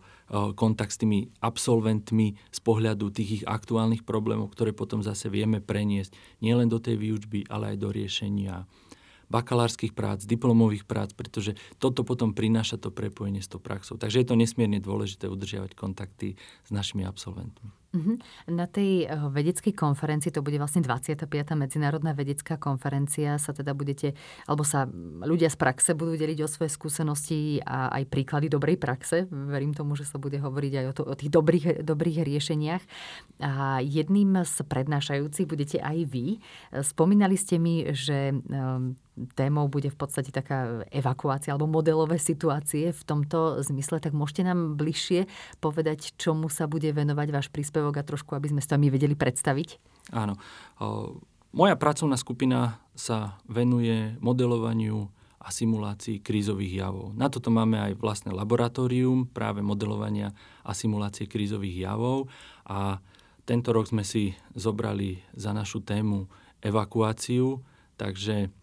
kontakt 0.59 0.91
s 0.91 0.99
tými 0.99 1.31
absolventmi 1.39 2.35
z 2.51 2.61
pohľadu 2.67 3.15
tých 3.15 3.31
ich 3.43 3.45
aktuálnych 3.47 4.03
problémov, 4.03 4.51
ktoré 4.51 4.75
potom 4.75 4.99
zase 4.99 5.31
vieme 5.31 5.63
preniesť 5.63 6.43
nielen 6.43 6.67
do 6.67 6.83
tej 6.83 6.99
výučby, 6.99 7.47
ale 7.47 7.75
aj 7.75 7.77
do 7.79 7.89
riešenia 7.95 8.67
bakalárskych 9.33 9.97
prác, 9.97 10.29
diplomových 10.29 10.85
prác, 10.85 11.17
pretože 11.17 11.57
toto 11.81 12.05
potom 12.05 12.37
prináša 12.37 12.77
to 12.77 12.93
prepojenie 12.93 13.41
s 13.41 13.49
tou 13.49 13.57
praxou. 13.59 13.97
Takže 13.97 14.21
je 14.21 14.29
to 14.29 14.37
nesmierne 14.37 14.77
dôležité 14.77 15.33
udržiavať 15.33 15.73
kontakty 15.73 16.37
s 16.37 16.71
našimi 16.71 17.09
absolventmi. 17.09 17.73
Uh-huh. 17.93 18.17
Na 18.49 18.65
tej 18.65 19.05
uh, 19.05 19.29
vedeckej 19.29 19.77
konferencii, 19.77 20.33
to 20.33 20.41
bude 20.41 20.57
vlastne 20.57 20.81
25. 20.81 21.29
medzinárodná 21.61 22.17
vedecká 22.17 22.57
konferencia, 22.57 23.37
sa 23.37 23.53
teda 23.53 23.77
budete, 23.77 24.17
alebo 24.49 24.65
sa 24.65 24.89
ľudia 25.21 25.53
z 25.53 25.61
praxe 25.61 25.93
budú 25.93 26.17
deliť 26.17 26.41
o 26.41 26.49
svoje 26.49 26.73
skúsenosti 26.73 27.61
a 27.61 27.93
aj 27.93 28.09
príklady 28.09 28.49
dobrej 28.49 28.81
praxe. 28.81 29.29
Verím 29.29 29.77
tomu, 29.77 29.93
že 29.93 30.09
sa 30.09 30.17
bude 30.17 30.41
hovoriť 30.41 30.73
aj 30.73 30.87
o, 30.89 30.93
to, 30.97 31.03
o 31.05 31.13
tých 31.13 31.29
dobrých, 31.29 31.85
dobrých 31.85 32.25
riešeniach. 32.25 32.83
A 33.45 33.85
jedným 33.85 34.41
z 34.41 34.57
prednášajúcich 34.65 35.45
budete 35.45 35.77
aj 35.77 36.09
vy. 36.09 36.41
Spomínali 36.81 37.37
ste 37.37 37.61
mi, 37.61 37.93
že 37.93 38.33
um, 38.33 38.97
témou 39.37 39.69
bude 39.69 39.93
v 39.93 39.99
podstate 39.99 40.33
taká 40.33 40.89
evakuácia 40.89 41.53
alebo 41.53 41.69
modelové 41.69 42.17
situácie 42.17 42.97
v 42.97 43.03
tomto 43.05 43.61
zmysle, 43.61 44.01
tak 44.01 44.17
môžete 44.17 44.49
nám 44.49 44.81
bližšie 44.81 45.29
povedať, 45.61 46.17
čomu 46.17 46.49
sa 46.49 46.65
bude 46.65 46.89
venovať 46.89 47.29
váš 47.29 47.49
príspevok 47.53 48.01
a 48.01 48.07
trošku, 48.09 48.33
aby 48.33 48.49
sme 48.49 48.65
si 48.65 48.69
to 48.73 48.81
vedeli 48.81 49.13
predstaviť? 49.13 49.69
Áno. 50.17 50.41
Moja 51.53 51.77
pracovná 51.77 52.17
skupina 52.17 52.81
sa 52.97 53.37
venuje 53.45 54.17
modelovaniu 54.25 55.13
a 55.43 55.51
simulácii 55.53 56.25
krízových 56.25 56.87
javov. 56.87 57.13
Na 57.19 57.29
toto 57.29 57.53
máme 57.53 57.77
aj 57.77 57.99
vlastné 57.99 58.31
laboratórium 58.33 59.29
práve 59.29 59.61
modelovania 59.61 60.33
a 60.65 60.73
simulácie 60.73 61.29
krízových 61.29 61.93
javov 61.93 62.31
a 62.65 63.03
tento 63.43 63.75
rok 63.75 63.91
sme 63.91 64.07
si 64.07 64.39
zobrali 64.55 65.19
za 65.35 65.51
našu 65.51 65.83
tému 65.83 66.31
evakuáciu, 66.63 67.59
takže 67.99 68.55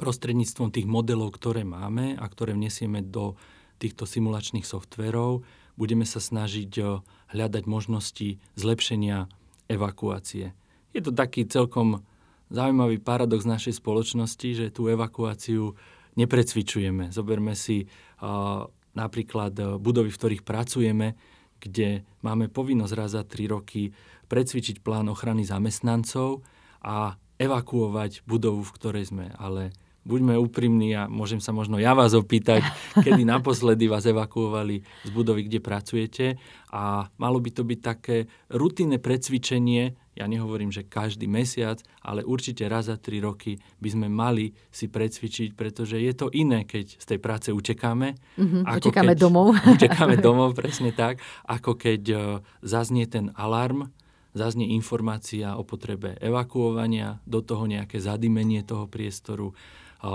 prostredníctvom 0.00 0.72
tých 0.72 0.88
modelov, 0.88 1.36
ktoré 1.36 1.68
máme 1.68 2.16
a 2.16 2.24
ktoré 2.24 2.56
vnesieme 2.56 3.04
do 3.04 3.36
týchto 3.76 4.08
simulačných 4.08 4.64
softverov, 4.64 5.44
budeme 5.76 6.08
sa 6.08 6.20
snažiť 6.20 6.72
eh, 6.80 7.04
hľadať 7.36 7.64
možnosti 7.68 8.40
zlepšenia 8.56 9.28
evakuácie. 9.68 10.56
Je 10.96 11.00
to 11.00 11.12
taký 11.12 11.46
celkom 11.46 12.02
zaujímavý 12.50 12.98
paradox 12.98 13.46
našej 13.46 13.78
spoločnosti, 13.78 14.48
že 14.58 14.66
tú 14.74 14.90
evakuáciu 14.90 15.78
neprecvičujeme. 16.18 17.14
Zoberme 17.14 17.54
si 17.54 17.86
uh, 17.86 18.66
napríklad 18.92 19.52
eh, 19.56 19.66
budovy, 19.78 20.10
v 20.10 20.18
ktorých 20.18 20.42
pracujeme, 20.42 21.14
kde 21.60 22.02
máme 22.24 22.50
povinnosť 22.50 22.94
raz 22.96 23.14
za 23.14 23.22
tri 23.22 23.46
roky 23.46 23.94
precvičiť 24.26 24.82
plán 24.82 25.06
ochrany 25.12 25.46
zamestnancov 25.46 26.42
a 26.80 27.14
evakuovať 27.40 28.24
budovu, 28.24 28.64
v 28.64 28.74
ktorej 28.76 29.04
sme. 29.12 29.26
Ale 29.36 29.72
buďme 30.04 30.36
úprimní 30.40 30.96
a 30.96 31.06
môžem 31.06 31.38
sa 31.38 31.52
možno 31.52 31.76
ja 31.76 31.92
vás 31.92 32.16
opýtať, 32.16 32.64
kedy 33.04 33.24
naposledy 33.24 33.86
vás 33.86 34.08
evakuovali 34.08 34.82
z 35.04 35.10
budovy, 35.12 35.46
kde 35.46 35.60
pracujete 35.60 36.26
a 36.72 37.10
malo 37.18 37.38
by 37.42 37.50
to 37.52 37.62
byť 37.66 37.80
také 37.82 38.16
rutinné 38.48 39.02
precvičenie, 39.02 39.98
ja 40.20 40.28
nehovorím, 40.28 40.68
že 40.68 40.84
každý 40.84 41.24
mesiac, 41.24 41.80
ale 42.04 42.20
určite 42.20 42.68
raz 42.68 42.92
za 42.92 43.00
tri 43.00 43.24
roky 43.24 43.56
by 43.80 43.88
sme 43.88 44.06
mali 44.12 44.52
si 44.68 44.92
precvičiť, 44.92 45.56
pretože 45.56 45.96
je 45.96 46.12
to 46.12 46.28
iné, 46.36 46.68
keď 46.68 47.00
z 47.00 47.04
tej 47.08 47.18
práce 47.24 47.48
utekáme. 47.48 48.20
Mm-hmm, 48.36 48.62
ako 48.68 48.90
utekáme 48.92 49.14
keď, 49.16 49.20
domov. 49.22 49.46
Utekáme 49.80 50.16
domov, 50.20 50.52
presne 50.52 50.92
tak, 50.92 51.24
ako 51.48 51.72
keď 51.72 52.02
uh, 52.12 52.20
zaznie 52.60 53.08
ten 53.08 53.32
alarm, 53.32 53.88
zaznie 54.36 54.76
informácia 54.76 55.56
o 55.56 55.64
potrebe 55.64 56.20
evakuovania, 56.20 57.18
do 57.24 57.40
toho 57.42 57.64
nejaké 57.64 57.98
zadimenie 57.98 58.62
toho 58.62 58.86
priestoru 58.86 59.56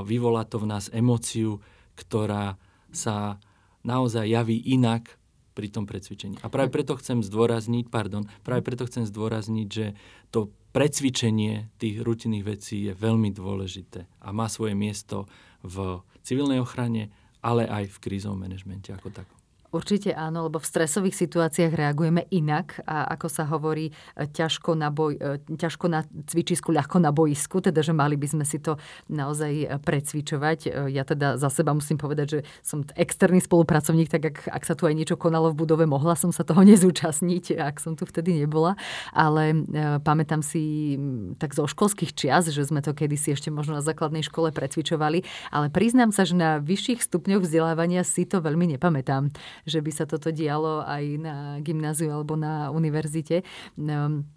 vyvolá 0.06 0.46
to 0.46 0.58
v 0.62 0.70
nás 0.70 0.90
emóciu, 0.90 1.62
ktorá 1.94 2.58
sa 2.90 3.38
naozaj 3.86 4.26
javí 4.26 4.58
inak 4.66 5.20
pri 5.56 5.72
tom 5.72 5.88
precvičení. 5.88 6.36
A 6.44 6.52
práve 6.52 6.74
preto 6.74 7.00
chcem 7.00 7.24
zdôrazniť, 7.24 7.88
pardon, 7.88 8.28
práve 8.44 8.62
preto 8.66 8.84
chcem 8.84 9.08
zdôrazniť, 9.08 9.68
že 9.72 9.96
to 10.34 10.52
precvičenie 10.76 11.72
tých 11.80 12.04
rutinných 12.04 12.44
vecí 12.44 12.92
je 12.92 12.92
veľmi 12.92 13.32
dôležité 13.32 14.04
a 14.20 14.36
má 14.36 14.52
svoje 14.52 14.76
miesto 14.76 15.32
v 15.64 16.04
civilnej 16.28 16.60
ochrane, 16.60 17.16
ale 17.40 17.64
aj 17.64 17.88
v 17.96 18.02
krízovom 18.04 18.44
manažmente 18.44 18.92
ako 18.92 19.16
takom. 19.16 19.35
Určite 19.76 20.16
áno, 20.16 20.48
lebo 20.48 20.56
v 20.56 20.72
stresových 20.72 21.20
situáciách 21.20 21.76
reagujeme 21.76 22.24
inak 22.32 22.80
a 22.88 23.12
ako 23.12 23.28
sa 23.28 23.44
hovorí, 23.44 23.92
ťažko 24.16 24.72
na, 24.72 24.88
boj, 24.88 25.20
e, 25.20 25.44
ťažko 25.52 25.92
na 25.92 26.08
cvičisku, 26.32 26.72
ľahko 26.72 27.04
na 27.04 27.12
boisku, 27.12 27.60
teda 27.60 27.84
že 27.84 27.92
mali 27.92 28.16
by 28.16 28.24
sme 28.24 28.48
si 28.48 28.64
to 28.64 28.80
naozaj 29.12 29.84
precvičovať. 29.84 30.60
E, 30.64 30.96
ja 30.96 31.04
teda 31.04 31.36
za 31.36 31.52
seba 31.52 31.76
musím 31.76 32.00
povedať, 32.00 32.28
že 32.32 32.40
som 32.64 32.88
externý 32.96 33.44
spolupracovník, 33.44 34.08
tak 34.08 34.32
ak, 34.32 34.38
ak 34.48 34.64
sa 34.64 34.80
tu 34.80 34.88
aj 34.88 34.96
niečo 34.96 35.20
konalo 35.20 35.52
v 35.52 35.60
budove, 35.60 35.84
mohla 35.84 36.16
som 36.16 36.32
sa 36.32 36.48
toho 36.48 36.64
nezúčastniť, 36.72 37.60
ak 37.60 37.84
som 37.84 38.00
tu 38.00 38.08
vtedy 38.08 38.48
nebola, 38.48 38.80
ale 39.12 39.52
e, 39.52 40.00
pamätám 40.00 40.40
si 40.40 40.96
tak 41.36 41.52
zo 41.52 41.68
školských 41.68 42.16
čias, 42.16 42.48
že 42.48 42.64
sme 42.64 42.80
to 42.80 42.96
kedysi 42.96 43.36
ešte 43.36 43.52
možno 43.52 43.76
na 43.76 43.84
základnej 43.84 44.24
škole 44.24 44.56
precvičovali, 44.56 45.28
ale 45.52 45.68
priznám 45.68 46.16
sa, 46.16 46.24
že 46.24 46.40
na 46.40 46.64
vyšších 46.64 47.04
stupňoch 47.04 47.44
vzdelávania 47.44 48.08
si 48.08 48.24
to 48.24 48.40
veľmi 48.40 48.80
nepamätám 48.80 49.36
že 49.66 49.82
by 49.82 49.92
sa 49.92 50.06
toto 50.06 50.30
dialo 50.30 50.86
aj 50.86 51.04
na 51.18 51.36
gymnáziu 51.60 52.14
alebo 52.14 52.38
na 52.38 52.70
univerzite. 52.70 53.42
Ehm, 53.82 54.30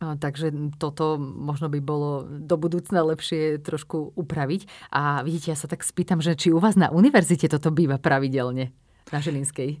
takže 0.00 0.52
toto 0.80 1.20
možno 1.20 1.68
by 1.68 1.80
bolo 1.84 2.24
do 2.24 2.56
budúcna 2.56 3.04
lepšie 3.04 3.60
trošku 3.60 4.16
upraviť. 4.16 4.64
A 4.88 5.20
vidíte, 5.20 5.52
ja 5.52 5.58
sa 5.60 5.68
tak 5.68 5.84
spýtam, 5.84 6.24
že 6.24 6.32
či 6.34 6.48
u 6.48 6.58
vás 6.58 6.74
na 6.74 6.88
univerzite 6.88 7.52
toto 7.52 7.68
býva 7.68 8.00
pravidelne, 8.00 8.72
na 9.12 9.18
Žilinskej? 9.20 9.76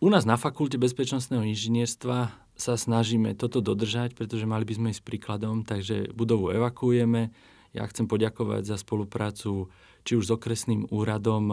U 0.00 0.08
nás 0.08 0.28
na 0.28 0.36
fakulte 0.36 0.76
bezpečnostného 0.76 1.44
inžinierstva 1.44 2.32
sa 2.60 2.74
snažíme 2.76 3.32
toto 3.32 3.64
dodržať, 3.64 4.12
pretože 4.12 4.44
mali 4.44 4.68
by 4.68 4.74
sme 4.76 4.88
ísť 4.92 5.04
príkladom, 5.04 5.64
takže 5.64 6.12
budovu 6.12 6.52
evakuujeme. 6.52 7.32
Ja 7.72 7.88
chcem 7.88 8.04
poďakovať 8.04 8.68
za 8.68 8.76
spoluprácu 8.76 9.72
či 10.04 10.16
už 10.16 10.24
s 10.28 10.34
okresným 10.34 10.88
úradom 10.90 11.44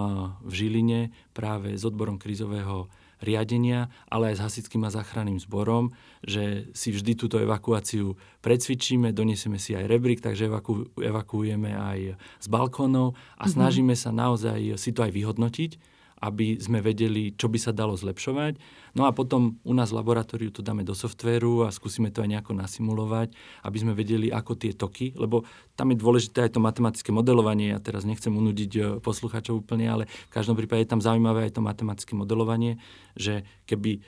v 0.43 0.51
Žiline, 0.51 1.01
práve 1.31 1.75
s 1.75 1.83
odborom 1.83 2.19
krízového 2.19 2.87
riadenia, 3.17 3.89
ale 4.13 4.33
aj 4.33 4.35
s 4.37 4.43
hasickým 4.45 4.85
a 4.85 4.93
záchranným 4.93 5.41
zborom, 5.41 5.89
že 6.21 6.69
si 6.77 6.93
vždy 6.93 7.17
túto 7.17 7.41
evakuáciu 7.41 8.13
precvičíme, 8.45 9.09
doniesieme 9.09 9.57
si 9.57 9.73
aj 9.73 9.89
rebrík, 9.89 10.21
takže 10.21 10.45
evaku, 10.45 10.93
evakuujeme 11.01 11.73
aj 11.73 11.99
z 12.13 12.47
balkónov 12.47 13.17
a 13.37 13.45
mm-hmm. 13.45 13.53
snažíme 13.57 13.95
sa 13.97 14.13
naozaj 14.13 14.77
si 14.77 14.93
to 14.93 15.01
aj 15.01 15.11
vyhodnotiť, 15.13 15.96
aby 16.17 16.57
sme 16.57 16.81
vedeli, 16.81 17.37
čo 17.37 17.45
by 17.45 17.61
sa 17.61 17.71
dalo 17.73 17.93
zlepšovať. 17.93 18.57
No 18.97 19.05
a 19.05 19.13
potom 19.13 19.61
u 19.61 19.73
nás 19.77 19.93
v 19.93 20.01
laboratóriu 20.01 20.49
to 20.49 20.65
dáme 20.65 20.81
do 20.81 20.97
softvéru 20.97 21.69
a 21.69 21.69
skúsime 21.69 22.09
to 22.09 22.25
aj 22.25 22.29
nejako 22.33 22.57
nasimulovať, 22.57 23.37
aby 23.61 23.77
sme 23.77 23.93
vedeli, 23.93 24.33
ako 24.33 24.57
tie 24.57 24.73
toky, 24.73 25.13
lebo 25.13 25.45
tam 25.77 25.93
je 25.93 26.01
dôležité 26.01 26.49
aj 26.49 26.57
to 26.57 26.59
matematické 26.63 27.13
modelovanie. 27.13 27.77
Ja 27.77 27.79
teraz 27.79 28.01
nechcem 28.01 28.33
unúdiť 28.33 28.71
e, 28.73 28.81
poslucháčov 28.97 29.61
úplne, 29.61 29.85
ale 29.85 30.03
v 30.09 30.33
každom 30.33 30.57
prípade 30.57 30.89
je 30.89 30.91
tam 30.97 31.05
zaujímavé 31.05 31.45
aj 31.45 31.57
to 31.57 31.61
matematické 31.61 32.17
modelovanie, 32.17 32.81
že 33.13 33.45
keby 33.69 34.01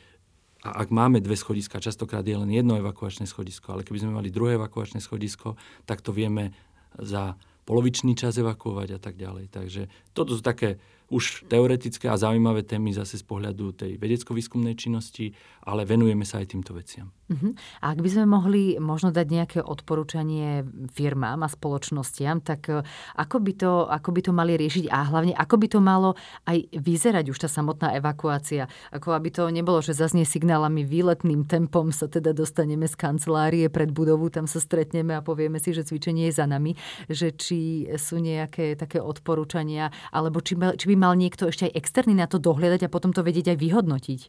a 0.59 0.83
ak 0.83 0.91
máme 0.91 1.23
dve 1.23 1.39
schodiska, 1.39 1.79
častokrát 1.79 2.19
je 2.27 2.35
len 2.35 2.51
jedno 2.51 2.75
evakuačné 2.75 3.23
schodisko, 3.31 3.71
ale 3.71 3.87
keby 3.87 4.03
sme 4.03 4.11
mali 4.11 4.27
druhé 4.27 4.59
evakuačné 4.59 4.99
schodisko, 4.99 5.55
tak 5.87 6.03
to 6.03 6.11
vieme 6.11 6.51
za 6.99 7.39
polovičný 7.63 8.11
čas 8.17 8.35
evakuovať 8.35 8.97
a 8.97 8.99
tak 8.99 9.15
ďalej. 9.15 9.53
Takže 9.53 9.87
toto 10.11 10.35
sú 10.35 10.43
také 10.43 10.83
už 11.09 11.49
teoretické 11.49 12.05
a 12.05 12.17
zaujímavé 12.17 12.61
témy 12.61 12.93
zase 12.93 13.17
z 13.17 13.25
pohľadu 13.25 13.73
tej 13.73 13.97
vedecko-výskumnej 13.97 14.77
činnosti, 14.77 15.33
ale 15.65 15.85
venujeme 15.85 16.21
sa 16.21 16.41
aj 16.41 16.53
týmto 16.53 16.77
veciam. 16.77 17.09
Uh-huh. 17.29 17.53
A 17.81 17.93
ak 17.93 17.99
by 18.01 18.09
sme 18.09 18.25
mohli 18.25 18.77
možno 18.81 19.13
dať 19.13 19.27
nejaké 19.29 19.59
odporúčanie 19.61 20.65
firmám 20.93 21.45
a 21.45 21.49
spoločnostiam, 21.49 22.41
tak 22.41 22.69
e, 22.69 22.81
ako 23.17 23.37
by, 23.41 23.53
to, 23.53 23.71
ako 23.85 24.09
by 24.13 24.21
to 24.25 24.31
mali 24.33 24.53
riešiť 24.57 24.89
a 24.89 25.05
hlavne 25.09 25.33
ako 25.37 25.55
by 25.61 25.67
to 25.69 25.79
malo 25.81 26.17
aj 26.49 26.57
vyzerať 26.73 27.25
už 27.29 27.37
tá 27.41 27.49
samotná 27.49 27.93
evakuácia? 27.97 28.69
Ako 28.93 29.13
aby 29.13 29.29
to 29.29 29.49
nebolo, 29.49 29.81
že 29.81 29.97
zaznie 29.97 30.25
signálami 30.25 30.85
výletným 30.85 31.45
tempom 31.45 31.93
sa 31.93 32.09
teda 32.09 32.33
dostaneme 32.33 32.89
z 32.89 32.97
kancelárie 32.97 33.69
pred 33.69 33.93
budovu, 33.93 34.29
tam 34.33 34.49
sa 34.49 34.57
stretneme 34.57 35.13
a 35.17 35.25
povieme 35.25 35.61
si, 35.61 35.73
že 35.73 35.85
cvičenie 35.85 36.29
je 36.29 36.37
za 36.37 36.45
nami, 36.49 36.73
že 37.09 37.33
či 37.33 37.89
sú 37.97 38.17
nejaké 38.17 38.73
také 38.73 38.97
odporúčania, 39.01 39.93
alebo 40.09 40.41
či, 40.41 40.57
či 40.57 40.85
by 40.89 40.95
mal 40.99 41.15
niekto 41.15 41.47
ešte 41.47 41.71
aj 41.71 41.79
externý 41.79 42.19
na 42.19 42.27
to 42.27 42.37
dohľadať 42.37 42.85
a 42.85 42.91
potom 42.91 43.15
to 43.15 43.23
vedieť 43.23 43.55
aj 43.55 43.57
vyhodnotiť. 43.63 44.21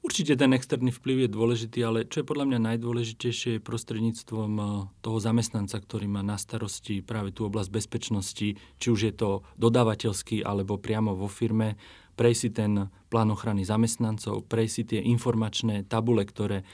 Určite 0.00 0.32
ten 0.32 0.56
externý 0.56 0.96
vplyv 0.96 1.28
je 1.28 1.34
dôležitý, 1.36 1.78
ale 1.84 2.08
čo 2.08 2.24
je 2.24 2.28
podľa 2.32 2.48
mňa 2.48 2.58
najdôležitejšie 2.72 3.60
je 3.60 3.64
prostredníctvom 3.64 4.52
eh, 4.56 4.68
toho 5.04 5.18
zamestnanca, 5.20 5.76
ktorý 5.76 6.08
má 6.08 6.24
na 6.24 6.40
starosti 6.40 7.04
práve 7.04 7.36
tú 7.36 7.44
oblasť 7.44 7.68
bezpečnosti, 7.68 8.56
či 8.56 8.86
už 8.88 9.00
je 9.12 9.12
to 9.12 9.44
dodávateľský 9.60 10.40
alebo 10.40 10.80
priamo 10.80 11.12
vo 11.12 11.28
firme, 11.28 11.76
prejsť 12.16 12.40
si 12.40 12.50
ten 12.50 12.72
plán 13.12 13.28
ochrany 13.28 13.60
zamestnancov, 13.68 14.48
prejsť 14.48 14.72
si 14.72 14.82
tie 14.88 15.00
informačné 15.04 15.84
tabule, 15.84 16.24
ktoré 16.24 16.64
eh, 16.64 16.66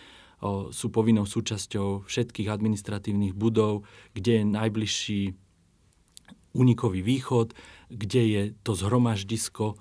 sú 0.70 0.86
povinnou 0.94 1.26
súčasťou 1.26 2.06
všetkých 2.06 2.46
administratívnych 2.46 3.34
budov, 3.34 3.82
kde 4.14 4.38
je 4.38 4.44
najbližší 4.54 5.22
unikový 6.56 7.04
východ, 7.04 7.52
kde 7.92 8.22
je 8.24 8.42
to 8.64 8.72
zhromaždisko 8.72 9.76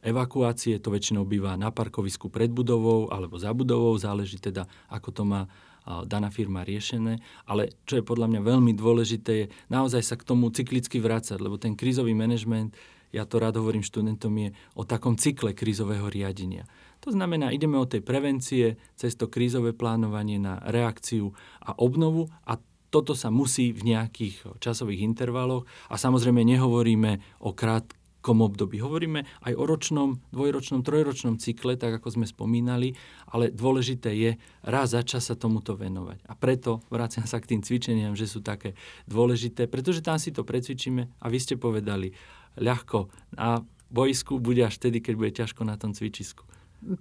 evakuácie, 0.00 0.80
to 0.80 0.88
väčšinou 0.88 1.28
býva 1.28 1.52
na 1.60 1.68
parkovisku 1.68 2.32
pred 2.32 2.48
budovou 2.48 3.12
alebo 3.12 3.36
za 3.36 3.52
budovou, 3.52 3.92
záleží 4.00 4.40
teda, 4.40 4.64
ako 4.88 5.08
to 5.12 5.22
má 5.28 5.44
daná 5.86 6.32
firma 6.32 6.64
riešené. 6.64 7.20
Ale 7.44 7.76
čo 7.84 8.00
je 8.00 8.08
podľa 8.08 8.32
mňa 8.32 8.40
veľmi 8.40 8.72
dôležité, 8.72 9.32
je 9.36 9.46
naozaj 9.68 10.02
sa 10.02 10.16
k 10.16 10.26
tomu 10.26 10.48
cyklicky 10.48 10.98
vrácať, 10.98 11.36
lebo 11.38 11.60
ten 11.60 11.76
krízový 11.76 12.16
manažment, 12.16 12.72
ja 13.14 13.28
to 13.28 13.38
rád 13.38 13.60
hovorím 13.60 13.86
študentom, 13.86 14.32
je 14.34 14.50
o 14.74 14.82
takom 14.82 15.14
cykle 15.14 15.54
krízového 15.54 16.10
riadenia. 16.10 16.66
To 17.04 17.12
znamená, 17.14 17.52
ideme 17.54 17.78
od 17.78 17.92
tej 17.92 18.02
prevencie 18.02 18.80
cez 18.96 19.14
to 19.14 19.28
krízové 19.30 19.76
plánovanie 19.76 20.40
na 20.40 20.58
reakciu 20.64 21.36
a 21.62 21.76
obnovu 21.76 22.32
a 22.48 22.58
toto 22.96 23.12
sa 23.12 23.28
musí 23.28 23.76
v 23.76 23.92
nejakých 23.92 24.56
časových 24.56 25.04
intervaloch 25.04 25.68
a 25.92 26.00
samozrejme 26.00 26.40
nehovoríme 26.40 27.44
o 27.44 27.52
krát, 27.52 27.84
krátkom 28.26 28.42
období. 28.42 28.82
Hovoríme 28.82 29.22
aj 29.46 29.54
o 29.54 29.64
ročnom, 29.70 30.18
dvojročnom, 30.34 30.82
trojročnom 30.82 31.38
cykle, 31.38 31.78
tak 31.78 32.02
ako 32.02 32.18
sme 32.18 32.26
spomínali, 32.26 32.98
ale 33.30 33.54
dôležité 33.54 34.10
je 34.18 34.34
raz 34.66 34.98
za 34.98 35.06
čas 35.06 35.30
sa 35.30 35.38
tomuto 35.38 35.78
venovať. 35.78 36.26
A 36.26 36.34
preto 36.34 36.82
vraciam 36.90 37.22
sa 37.22 37.38
k 37.38 37.54
tým 37.54 37.62
cvičeniam, 37.62 38.18
že 38.18 38.26
sú 38.26 38.42
také 38.42 38.74
dôležité, 39.06 39.70
pretože 39.70 40.02
tam 40.02 40.18
si 40.18 40.34
to 40.34 40.42
precvičíme 40.42 41.06
a 41.06 41.26
vy 41.30 41.38
ste 41.38 41.54
povedali 41.54 42.18
ľahko 42.58 43.06
a 43.38 43.62
bojsku 43.94 44.42
bude 44.42 44.66
až 44.66 44.82
vtedy, 44.82 44.98
keď 45.06 45.14
bude 45.14 45.30
ťažko 45.30 45.62
na 45.62 45.78
tom 45.78 45.94
cvičisku. 45.94 46.42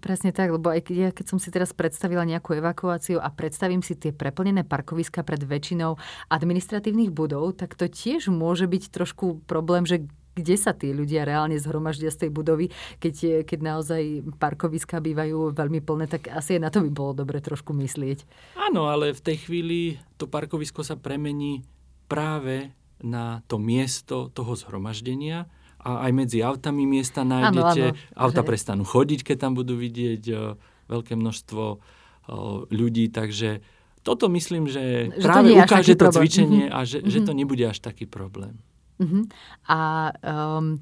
Presne 0.01 0.33
tak, 0.33 0.49
lebo 0.49 0.73
aj 0.73 0.89
keď, 0.89 0.95
ja, 0.97 1.09
keď 1.13 1.25
som 1.29 1.37
si 1.37 1.53
teraz 1.53 1.69
predstavila 1.69 2.25
nejakú 2.25 2.57
evakuáciu 2.57 3.21
a 3.21 3.29
predstavím 3.29 3.85
si 3.85 3.93
tie 3.93 4.09
preplnené 4.09 4.65
parkoviska 4.65 5.21
pred 5.21 5.41
väčšinou 5.45 6.01
administratívnych 6.33 7.13
budov, 7.13 7.53
tak 7.53 7.77
to 7.77 7.85
tiež 7.85 8.33
môže 8.33 8.65
byť 8.65 8.89
trošku 8.89 9.45
problém, 9.45 9.85
že 9.85 10.09
kde 10.35 10.55
sa 10.59 10.75
tí 10.75 10.91
ľudia 10.91 11.23
reálne 11.23 11.55
zhromaždia 11.55 12.11
z 12.11 12.27
tej 12.27 12.29
budovy, 12.35 12.67
keď, 12.99 13.47
keď 13.47 13.59
naozaj 13.63 14.03
parkoviska 14.35 14.99
bývajú 14.99 15.55
veľmi 15.55 15.79
plné, 15.79 16.11
tak 16.11 16.27
asi 16.27 16.59
aj 16.59 16.61
na 16.61 16.69
to 16.69 16.83
by 16.83 16.91
bolo 16.91 17.15
dobre 17.15 17.39
trošku 17.39 17.71
myslieť. 17.71 18.27
Áno, 18.59 18.91
ale 18.91 19.15
v 19.15 19.23
tej 19.23 19.47
chvíli 19.47 19.79
to 20.19 20.27
parkovisko 20.27 20.83
sa 20.83 20.99
premení 20.99 21.63
práve 22.11 22.75
na 22.99 23.39
to 23.47 23.55
miesto 23.55 24.27
toho 24.35 24.59
zhromaždenia 24.59 25.47
a 25.85 26.09
aj 26.09 26.11
medzi 26.17 26.41
autami 26.41 26.89
miesta 26.89 27.21
nájdete. 27.21 27.83
Áno, 27.85 27.93
áno, 27.93 28.17
Auta 28.17 28.41
že... 28.41 28.47
prestanú 28.49 28.83
chodiť, 28.83 29.21
keď 29.21 29.37
tam 29.37 29.53
budú 29.53 29.77
vidieť 29.77 30.23
o, 30.33 30.57
veľké 30.89 31.13
množstvo 31.13 31.63
o, 31.63 31.77
ľudí, 32.73 33.13
takže 33.13 33.61
toto 34.01 34.25
myslím, 34.33 34.65
že, 34.65 35.13
že 35.13 35.25
práve 35.25 35.53
ukáže 35.53 35.93
to 35.93 36.09
cvičenie 36.09 36.69
mm-hmm. 36.69 36.77
a 36.77 36.85
že, 36.85 37.01
mm-hmm. 37.01 37.13
že 37.13 37.19
to 37.21 37.31
nebude 37.37 37.65
až 37.65 37.81
taký 37.81 38.09
problém. 38.09 38.57
Uh-huh. 38.95 39.27
A 39.67 40.13
um, 40.23 40.79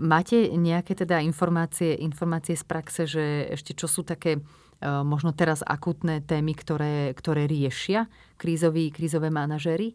máte 0.00 0.48
nejaké 0.56 0.96
teda 0.96 1.20
informácie, 1.20 1.92
informácie 2.00 2.56
z 2.56 2.64
praxe, 2.64 3.04
že 3.04 3.52
ešte 3.52 3.76
čo 3.76 3.84
sú 3.84 4.00
také 4.00 4.40
uh, 4.40 5.04
možno 5.04 5.36
teraz 5.36 5.60
akutné 5.60 6.24
témy, 6.24 6.56
ktoré, 6.56 7.12
ktoré 7.12 7.44
riešia 7.44 8.08
krízoví, 8.40 8.88
krízové 8.88 9.28
manažéry? 9.28 9.92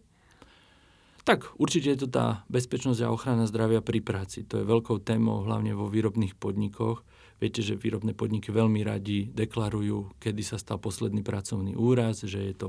Tak, 1.23 1.55
určite 1.55 1.87
je 1.95 1.99
to 2.03 2.09
tá 2.11 2.43
bezpečnosť 2.51 2.99
a 3.07 3.11
ochrana 3.15 3.47
zdravia 3.47 3.79
pri 3.79 4.03
práci. 4.03 4.43
To 4.43 4.59
je 4.59 4.67
veľkou 4.67 4.99
témou 4.99 5.47
hlavne 5.47 5.71
vo 5.71 5.87
výrobných 5.87 6.35
podnikoch. 6.35 6.99
Viete, 7.39 7.63
že 7.63 7.79
výrobné 7.79 8.11
podniky 8.11 8.51
veľmi 8.51 8.83
radi 8.83 9.31
deklarujú, 9.31 10.19
kedy 10.19 10.43
sa 10.43 10.59
stal 10.59 10.83
posledný 10.83 11.23
pracovný 11.23 11.79
úraz, 11.79 12.27
že 12.27 12.43
je 12.43 12.55
to 12.55 12.67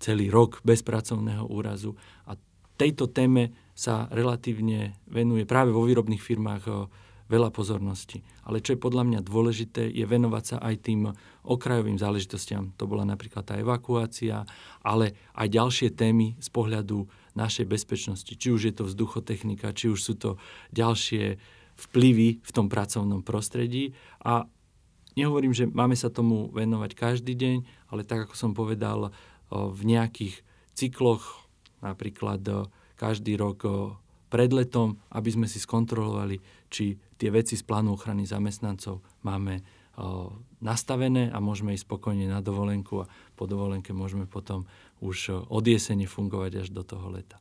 celý 0.00 0.32
rok 0.32 0.64
bez 0.64 0.80
pracovného 0.80 1.44
úrazu. 1.44 1.92
A 2.24 2.40
tejto 2.80 3.04
téme 3.12 3.52
sa 3.76 4.08
relatívne 4.08 4.96
venuje 5.04 5.44
práve 5.44 5.68
vo 5.68 5.84
výrobných 5.84 6.24
firmách 6.24 6.64
eh, 6.64 6.74
veľa 7.28 7.52
pozornosti. 7.52 8.24
Ale 8.48 8.64
čo 8.64 8.76
je 8.76 8.84
podľa 8.84 9.04
mňa 9.08 9.20
dôležité, 9.24 9.92
je 9.92 10.04
venovať 10.08 10.44
sa 10.44 10.56
aj 10.60 10.74
tým 10.84 11.12
okrajovým 11.44 12.00
záležitostiam. 12.00 12.72
To 12.80 12.88
bola 12.88 13.04
napríklad 13.04 13.44
tá 13.44 13.54
evakuácia, 13.60 14.48
ale 14.80 15.12
aj 15.36 15.52
ďalšie 15.52 15.88
témy 15.92 16.40
z 16.40 16.48
pohľadu 16.48 17.04
našej 17.36 17.68
bezpečnosti. 17.68 18.32
Či 18.32 18.48
už 18.48 18.62
je 18.72 18.74
to 18.74 18.88
vzduchotechnika, 18.88 19.76
či 19.76 19.92
už 19.92 20.00
sú 20.00 20.16
to 20.16 20.40
ďalšie 20.72 21.36
vplyvy 21.74 22.40
v 22.40 22.50
tom 22.54 22.70
pracovnom 22.70 23.20
prostredí 23.26 23.92
a 24.22 24.46
nehovorím, 25.18 25.52
že 25.52 25.66
máme 25.66 25.98
sa 25.98 26.08
tomu 26.08 26.48
venovať 26.54 26.90
každý 26.94 27.34
deň, 27.34 27.56
ale 27.90 28.06
tak, 28.06 28.30
ako 28.30 28.34
som 28.38 28.50
povedal, 28.54 29.10
v 29.50 29.80
nejakých 29.82 30.40
cykloch, 30.74 31.46
napríklad 31.82 32.70
každý 32.94 33.34
rok 33.36 33.66
pred 34.30 34.50
letom, 34.50 34.98
aby 35.14 35.30
sme 35.30 35.46
si 35.46 35.62
skontrolovali, 35.62 36.38
či 36.70 36.98
tie 37.18 37.30
veci 37.30 37.54
z 37.54 37.62
plánu 37.62 37.94
ochrany 37.94 38.26
zamestnancov 38.26 39.02
máme 39.22 39.62
nastavené 40.58 41.30
a 41.30 41.38
môžeme 41.38 41.76
ísť 41.76 41.86
spokojne 41.86 42.26
na 42.26 42.42
dovolenku 42.42 43.04
a 43.04 43.10
po 43.38 43.44
dovolenke 43.46 43.94
môžeme 43.94 44.26
potom 44.26 44.66
už 44.98 45.46
od 45.46 45.64
jesene 45.64 46.08
fungovať 46.08 46.66
až 46.66 46.68
do 46.72 46.82
toho 46.82 47.12
leta. 47.12 47.38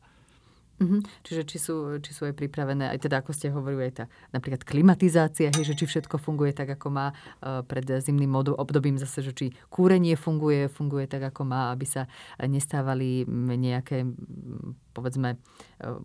Mm-hmm. 0.82 1.02
Čiže 1.22 1.42
či 1.46 1.58
sú, 1.62 1.76
či 2.02 2.12
sú 2.12 2.26
aj 2.26 2.34
pripravené, 2.34 2.90
aj 2.90 3.06
teda 3.06 3.22
ako 3.22 3.32
ste 3.32 3.54
hovorili, 3.54 3.88
aj 3.88 3.94
tá 3.94 4.06
napríklad 4.34 4.66
klimatizácia, 4.66 5.54
hej, 5.54 5.70
že 5.70 5.78
či 5.78 5.86
všetko 5.86 6.18
funguje 6.18 6.50
tak, 6.52 6.76
ako 6.76 6.88
má 6.90 7.14
uh, 7.14 7.62
pred 7.62 7.86
zimným 7.86 8.34
obdobím 8.34 8.98
zase, 8.98 9.22
že 9.22 9.32
či 9.38 9.46
kúrenie 9.70 10.18
funguje, 10.18 10.68
funguje 10.68 11.06
tak, 11.06 11.30
ako 11.30 11.46
má, 11.46 11.70
aby 11.72 11.86
sa 11.86 12.10
nestávali 12.42 13.24
nejaké, 13.54 14.02
povedzme, 14.98 15.38
uh, 15.38 16.02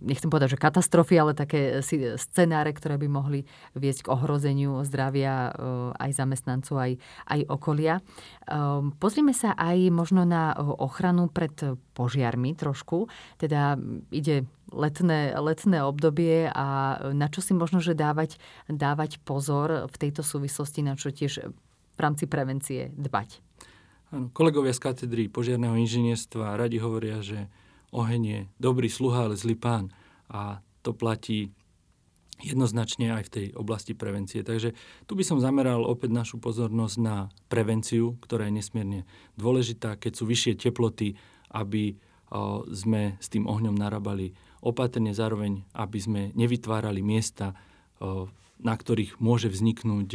nechcem 0.00 0.30
povedať, 0.30 0.54
že 0.54 0.62
katastrofy, 0.62 1.14
ale 1.18 1.32
také 1.34 1.82
scenáre, 2.18 2.70
ktoré 2.74 2.98
by 2.98 3.08
mohli 3.10 3.40
viesť 3.74 4.06
k 4.06 4.12
ohrozeniu 4.12 4.82
zdravia 4.86 5.50
eh, 5.50 5.54
aj 5.94 6.10
zamestnancov, 6.14 6.76
aj, 6.78 6.92
aj 7.28 7.40
okolia. 7.50 8.00
Ehm, 8.46 8.94
pozrime 8.96 9.34
sa 9.34 9.54
aj 9.54 9.90
možno 9.90 10.22
na 10.24 10.54
ochranu 10.58 11.28
pred 11.28 11.52
požiarmi 11.92 12.54
trošku. 12.54 13.10
Teda 13.36 13.76
ide 14.14 14.46
letné, 14.72 15.34
letné 15.36 15.82
obdobie 15.82 16.48
a 16.48 16.98
na 17.12 17.26
čo 17.28 17.40
si 17.40 17.56
možno, 17.56 17.80
že 17.80 17.96
dávať, 17.96 18.36
dávať 18.68 19.20
pozor 19.24 19.88
v 19.88 19.96
tejto 19.96 20.22
súvislosti, 20.22 20.84
na 20.84 20.94
čo 20.94 21.10
tiež 21.10 21.48
v 21.98 22.00
rámci 22.00 22.30
prevencie 22.30 22.94
dbať. 22.94 23.42
Áno, 24.08 24.32
kolegovia 24.32 24.72
z 24.72 24.80
katedry 24.80 25.28
požiarného 25.28 25.76
inžinierstva 25.76 26.56
radi 26.56 26.80
hovoria, 26.80 27.20
že 27.20 27.52
oheň 27.94 28.22
je 28.24 28.40
dobrý 28.60 28.88
sluha, 28.92 29.28
ale 29.28 29.40
zlý 29.40 29.56
pán. 29.56 29.92
A 30.28 30.60
to 30.84 30.92
platí 30.92 31.52
jednoznačne 32.38 33.10
aj 33.18 33.22
v 33.26 33.32
tej 33.34 33.46
oblasti 33.58 33.98
prevencie. 33.98 34.46
Takže 34.46 34.70
tu 35.10 35.18
by 35.18 35.26
som 35.26 35.42
zameral 35.42 35.82
opäť 35.82 36.14
našu 36.14 36.36
pozornosť 36.38 36.96
na 37.02 37.26
prevenciu, 37.50 38.14
ktorá 38.22 38.46
je 38.46 38.56
nesmierne 38.62 39.00
dôležitá, 39.34 39.98
keď 39.98 40.12
sú 40.14 40.24
vyššie 40.30 40.54
teploty, 40.70 41.18
aby 41.50 41.98
sme 42.70 43.18
s 43.18 43.26
tým 43.32 43.48
ohňom 43.48 43.74
narábali 43.74 44.36
opatrne, 44.62 45.16
zároveň 45.16 45.64
aby 45.74 45.98
sme 45.98 46.22
nevytvárali 46.36 47.02
miesta, 47.02 47.58
na 48.58 48.74
ktorých 48.74 49.18
môže 49.18 49.50
vzniknúť 49.50 50.08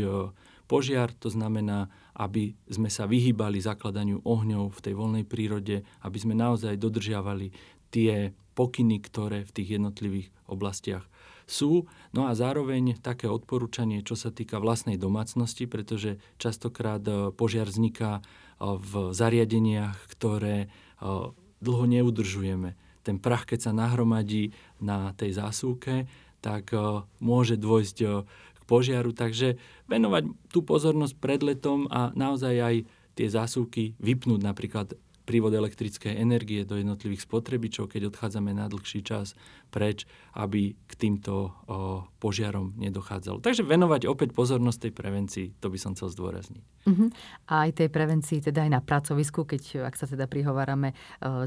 požiar, 0.69 1.11
to 1.17 1.27
znamená, 1.27 1.91
aby 2.13 2.53
sme 2.69 2.89
sa 2.93 3.09
vyhýbali 3.09 3.57
zakladaniu 3.57 4.21
ohňov 4.21 4.69
v 4.69 4.83
tej 4.83 4.93
voľnej 4.93 5.25
prírode, 5.25 5.81
aby 6.05 6.17
sme 6.17 6.37
naozaj 6.37 6.77
dodržiavali 6.77 7.49
tie 7.93 8.33
pokyny, 8.53 9.01
ktoré 9.01 9.45
v 9.45 9.51
tých 9.53 9.69
jednotlivých 9.77 10.27
oblastiach 10.45 11.05
sú. 11.45 11.89
No 12.15 12.29
a 12.29 12.37
zároveň 12.37 12.97
také 13.01 13.27
odporúčanie, 13.27 14.05
čo 14.05 14.15
sa 14.15 14.31
týka 14.31 14.61
vlastnej 14.61 14.95
domácnosti, 14.95 15.67
pretože 15.67 16.21
častokrát 16.39 17.03
e, 17.03 17.35
požiar 17.35 17.67
vzniká 17.67 18.19
e, 18.19 18.21
v 18.63 19.11
zariadeniach, 19.11 19.97
ktoré 20.07 20.57
e, 20.65 20.67
dlho 21.59 21.85
neudržujeme. 21.87 22.79
Ten 23.03 23.19
prach, 23.19 23.43
keď 23.43 23.69
sa 23.69 23.71
nahromadí 23.75 24.55
na 24.79 25.11
tej 25.19 25.35
zásuvke, 25.35 26.07
tak 26.43 26.75
môže 27.23 27.55
dôjsť 27.55 28.27
požiaru. 28.65 29.11
Takže 29.15 29.59
venovať 29.87 30.31
tú 30.49 30.63
pozornosť 30.63 31.15
pred 31.19 31.41
letom 31.43 31.85
a 31.91 32.11
naozaj 32.15 32.55
aj 32.57 32.75
tie 33.13 33.27
zásuvky 33.29 33.93
vypnúť 34.01 34.41
napríklad 34.41 34.97
prívod 35.23 35.55
elektrickej 35.55 36.19
energie 36.19 36.67
do 36.67 36.75
jednotlivých 36.75 37.23
spotrebičov, 37.23 37.87
keď 37.87 38.11
odchádzame 38.11 38.51
na 38.51 38.67
dlhší 38.67 39.07
čas 39.07 39.39
preč, 39.73 40.05
aby 40.37 40.77
k 40.85 40.93
týmto 40.93 41.57
požiarom 42.21 42.77
nedochádzalo. 42.77 43.41
Takže 43.41 43.65
venovať 43.65 44.05
opäť 44.05 44.31
pozornosť 44.31 44.87
tej 44.87 44.93
prevencii, 44.93 45.45
to 45.57 45.67
by 45.73 45.75
som 45.81 45.97
chcel 45.97 46.13
zdôrazniť. 46.13 46.63
Uh-huh. 46.87 47.09
A 47.51 47.67
aj 47.67 47.83
tej 47.83 47.89
prevencii, 47.91 48.39
teda 48.39 48.63
aj 48.63 48.71
na 48.71 48.81
pracovisku, 48.83 49.43
keď 49.43 49.87
ak 49.87 49.95
sa 49.99 50.07
teda 50.07 50.27
prihovárame 50.27 50.91
e, 50.91 50.95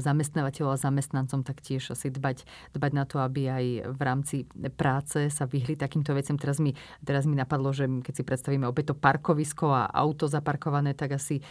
zamestnávateľov 0.01 0.77
a 0.77 0.81
zamestnancom, 0.81 1.41
tak 1.41 1.61
tiež 1.61 1.93
asi 1.93 2.09
dbať, 2.09 2.45
dbať 2.77 2.91
na 2.93 3.05
to, 3.09 3.21
aby 3.21 3.41
aj 3.49 3.65
v 3.93 4.01
rámci 4.01 4.37
práce 4.73 5.29
sa 5.29 5.45
vyhli 5.49 5.77
takýmto 5.77 6.13
veciam. 6.17 6.37
Teraz 6.41 6.57
mi, 6.61 6.73
teraz 7.01 7.25
mi 7.29 7.37
napadlo, 7.37 7.73
že 7.73 7.89
keď 8.01 8.13
si 8.13 8.23
predstavíme 8.25 8.65
opäť 8.65 8.93
to 8.93 8.95
parkovisko 8.97 9.69
a 9.69 9.89
auto 9.89 10.25
zaparkované, 10.29 10.97
tak 10.97 11.17
asi 11.17 11.37
e, 11.37 11.43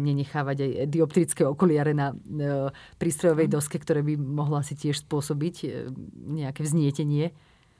nenechávať 0.00 0.56
aj 0.64 0.70
dioptrické 0.88 1.44
okuliare 1.44 1.92
na 1.92 2.12
e, 2.12 2.72
prístrojovej 2.96 3.48
doske, 3.48 3.76
ktoré 3.76 4.00
by 4.00 4.16
mohla 4.16 4.64
si 4.64 4.72
tiež 4.72 5.04
spôsobiť 5.04 5.56
e, 5.64 5.68
nejaké 6.14 6.64
vznietenie. 6.64 7.32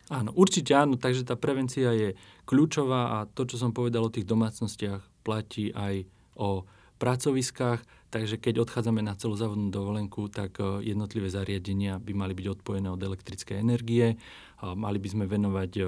Áno, 0.09 0.33
určite 0.33 0.73
áno, 0.73 0.97
takže 0.97 1.29
tá 1.29 1.37
prevencia 1.37 1.93
je 1.93 2.17
kľúčová 2.49 3.21
a 3.21 3.29
to, 3.29 3.45
čo 3.45 3.61
som 3.61 3.77
povedal 3.77 4.09
o 4.09 4.15
tých 4.15 4.25
domácnostiach, 4.25 5.05
platí 5.21 5.69
aj 5.77 6.09
o 6.41 6.65
pracoviskách, 6.97 7.85
takže 8.09 8.41
keď 8.41 8.65
odchádzame 8.65 9.05
na 9.05 9.15
celozávodnú 9.15 9.69
dovolenku, 9.69 10.33
tak 10.33 10.59
e, 10.59 10.81
jednotlivé 10.89 11.29
zariadenia 11.29 12.01
by 12.01 12.13
mali 12.17 12.33
byť 12.33 12.47
odpojené 12.59 12.89
od 12.89 13.01
elektrickej 13.01 13.61
energie, 13.61 14.17
mali 14.59 14.99
by 14.99 15.09
sme 15.13 15.25
venovať 15.29 15.73
e, 15.79 15.83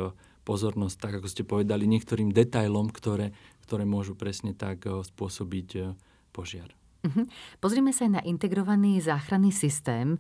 pozornosť, 0.44 0.96
tak 1.00 1.12
ako 1.20 1.26
ste 1.26 1.42
povedali, 1.42 1.90
niektorým 1.90 2.30
detailom, 2.30 2.92
ktoré, 2.92 3.34
ktoré 3.66 3.88
môžu 3.88 4.14
presne 4.14 4.54
tak 4.54 4.86
e, 4.86 5.02
spôsobiť 5.02 5.96
požiar. 6.30 6.79
Uh-huh. 7.00 7.24
Pozrime 7.64 7.96
sa 7.96 8.04
aj 8.04 8.12
na 8.20 8.22
integrovaný 8.24 9.00
záchranný 9.00 9.56
systém. 9.56 10.16
E, 10.16 10.18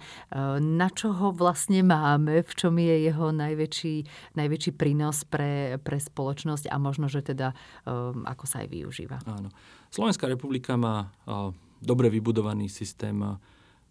na 0.60 0.88
čo 0.88 1.12
ho 1.12 1.28
vlastne 1.28 1.84
máme, 1.84 2.40
v 2.40 2.52
čom 2.56 2.74
je 2.80 2.96
jeho 3.04 3.32
najväčší, 3.36 3.96
najväčší 4.36 4.72
prínos 4.74 5.28
pre, 5.28 5.76
pre 5.84 6.00
spoločnosť 6.00 6.72
a 6.72 6.76
možno, 6.80 7.12
že 7.12 7.20
teda 7.20 7.52
um, 7.84 8.24
ako 8.24 8.44
sa 8.48 8.64
aj 8.64 8.68
využíva. 8.72 9.20
Áno. 9.28 9.52
Slovenská 9.92 10.24
republika 10.30 10.78
má 10.80 11.12
uh, 11.28 11.52
dobre 11.82 12.08
vybudovaný 12.08 12.72
systém 12.72 13.16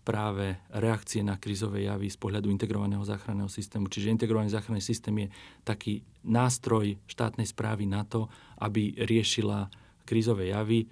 práve 0.09 0.57
reakcie 0.73 1.21
na 1.21 1.37
krizové 1.37 1.85
javy 1.85 2.09
z 2.09 2.17
pohľadu 2.17 2.49
integrovaného 2.49 3.05
záchranného 3.05 3.51
systému. 3.51 3.91
Čiže 3.93 4.09
integrovaný 4.09 4.49
záchranný 4.49 4.81
systém 4.81 5.13
je 5.21 5.27
taký 5.61 6.01
nástroj 6.25 6.97
štátnej 7.05 7.45
správy 7.45 7.85
na 7.85 8.01
to, 8.07 8.25
aby 8.57 8.97
riešila 9.05 9.69
krízové 10.09 10.49
javy, 10.49 10.89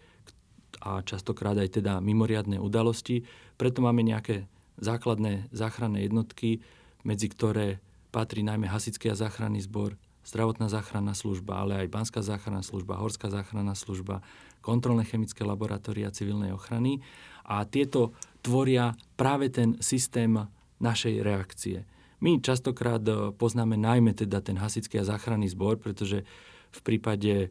a 0.81 1.01
častokrát 1.01 1.57
aj 1.57 1.81
teda 1.81 1.99
mimoriadne 1.99 2.61
udalosti. 2.61 3.25
Preto 3.57 3.81
máme 3.81 4.05
nejaké 4.05 4.45
základné 4.77 5.49
záchranné 5.49 6.05
jednotky, 6.05 6.61
medzi 7.01 7.27
ktoré 7.29 7.81
patrí 8.13 8.41
najmä 8.45 8.69
Hasický 8.69 9.09
a 9.11 9.19
záchranný 9.19 9.65
zbor, 9.65 9.97
zdravotná 10.25 10.67
záchranná 10.67 11.13
služba, 11.13 11.63
ale 11.63 11.85
aj 11.85 11.91
Banská 11.93 12.21
záchranná 12.21 12.61
služba, 12.61 12.99
Horská 12.99 13.29
záchranná 13.31 13.73
služba, 13.73 14.25
kontrolné 14.59 15.07
chemické 15.07 15.47
laboratória 15.47 16.11
civilnej 16.11 16.51
ochrany. 16.51 16.99
A 17.47 17.63
tieto 17.63 18.11
tvoria 18.43 18.97
práve 19.15 19.47
ten 19.47 19.79
systém 19.79 20.35
našej 20.83 21.23
reakcie. 21.23 21.87
My 22.19 22.41
častokrát 22.41 23.01
eh, 23.07 23.31
poznáme 23.33 23.77
najmä 23.77 24.13
teda 24.17 24.41
ten 24.41 24.57
hasický 24.57 24.99
a 25.01 25.07
záchranný 25.07 25.53
zbor, 25.53 25.77
pretože 25.77 26.25
v 26.73 26.79
prípade 26.83 27.49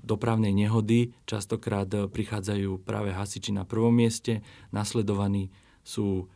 dopravnej 0.00 0.52
nehody. 0.56 1.12
Častokrát 1.28 1.88
e, 1.92 2.08
prichádzajú 2.08 2.80
práve 2.82 3.12
hasiči 3.12 3.52
na 3.52 3.68
prvom 3.68 3.92
mieste, 3.92 4.40
nasledovaní 4.72 5.52
sú 5.84 6.26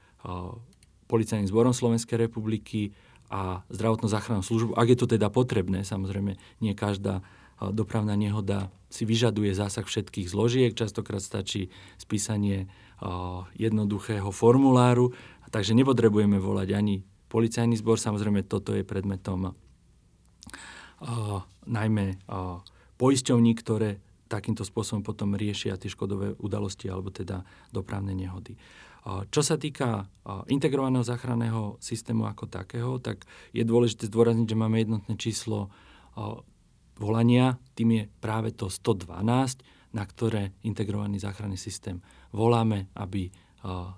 policajným 1.11 1.51
zborom 1.51 1.75
Slovenskej 1.75 2.15
republiky 2.15 2.95
a 3.27 3.67
zdravotno 3.67 4.07
záchrannú 4.07 4.47
službu, 4.47 4.79
ak 4.79 4.89
je 4.95 4.99
to 5.03 5.07
teda 5.19 5.35
potrebné. 5.35 5.83
Samozrejme, 5.83 6.39
nie 6.63 6.73
každá 6.79 7.27
dopravná 7.59 8.15
nehoda 8.15 8.71
si 8.87 9.03
vyžaduje 9.03 9.51
zásah 9.51 9.83
všetkých 9.83 10.31
zložiek, 10.31 10.79
častokrát 10.79 11.19
stačí 11.19 11.75
spísanie 11.99 12.71
jednoduchého 13.59 14.31
formuláru, 14.31 15.11
takže 15.51 15.75
nepotrebujeme 15.75 16.39
volať 16.39 16.69
ani 16.71 17.03
policajný 17.33 17.75
zbor, 17.81 17.99
samozrejme 17.99 18.47
toto 18.47 18.77
je 18.77 18.87
predmetom 18.87 19.59
najmä 21.67 22.07
poisťovní, 23.03 23.59
ktoré 23.59 23.99
takýmto 24.31 24.63
spôsobom 24.63 25.03
potom 25.03 25.35
riešia 25.35 25.75
tie 25.75 25.91
škodové 25.91 26.39
udalosti 26.39 26.87
alebo 26.87 27.11
teda 27.11 27.43
dopravné 27.75 28.15
nehody. 28.15 28.55
Čo 29.03 29.43
sa 29.43 29.59
týka 29.59 30.07
integrovaného 30.47 31.03
záchranného 31.03 31.83
systému 31.83 32.31
ako 32.31 32.47
takého, 32.47 33.03
tak 33.03 33.27
je 33.51 33.67
dôležité 33.67 34.07
zdôrazniť, 34.07 34.47
že 34.47 34.55
máme 34.55 34.79
jednotné 34.79 35.19
číslo 35.19 35.75
volania, 36.95 37.59
tým 37.75 37.91
je 37.99 38.03
práve 38.23 38.55
to 38.55 38.71
112, 38.71 39.11
na 39.99 40.05
ktoré 40.07 40.55
integrovaný 40.63 41.19
záchranný 41.19 41.59
systém 41.59 41.99
voláme, 42.31 42.87
aby 42.95 43.35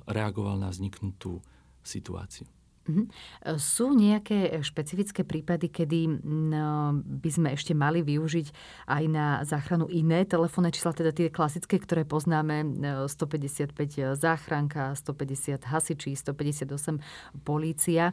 reagoval 0.08 0.56
na 0.56 0.72
vzniknutú 0.72 1.44
situáciu. 1.84 2.48
Mhm. 2.84 3.08
Sú 3.56 3.96
nejaké 3.96 4.60
špecifické 4.60 5.24
prípady, 5.24 5.72
kedy 5.72 6.20
no, 6.20 7.00
by 7.00 7.30
sme 7.32 7.48
ešte 7.56 7.72
mali 7.72 8.04
využiť 8.04 8.52
aj 8.92 9.04
na 9.08 9.40
záchranu 9.40 9.88
iné 9.88 10.28
telefónne 10.28 10.68
čísla, 10.68 10.92
teda 10.92 11.16
tie 11.16 11.32
klasické, 11.32 11.80
ktoré 11.80 12.04
poznáme, 12.04 12.76
155 13.08 14.20
záchranka, 14.20 14.92
150 14.92 15.64
hasičí, 15.64 16.12
158 16.12 17.00
polícia, 17.40 18.12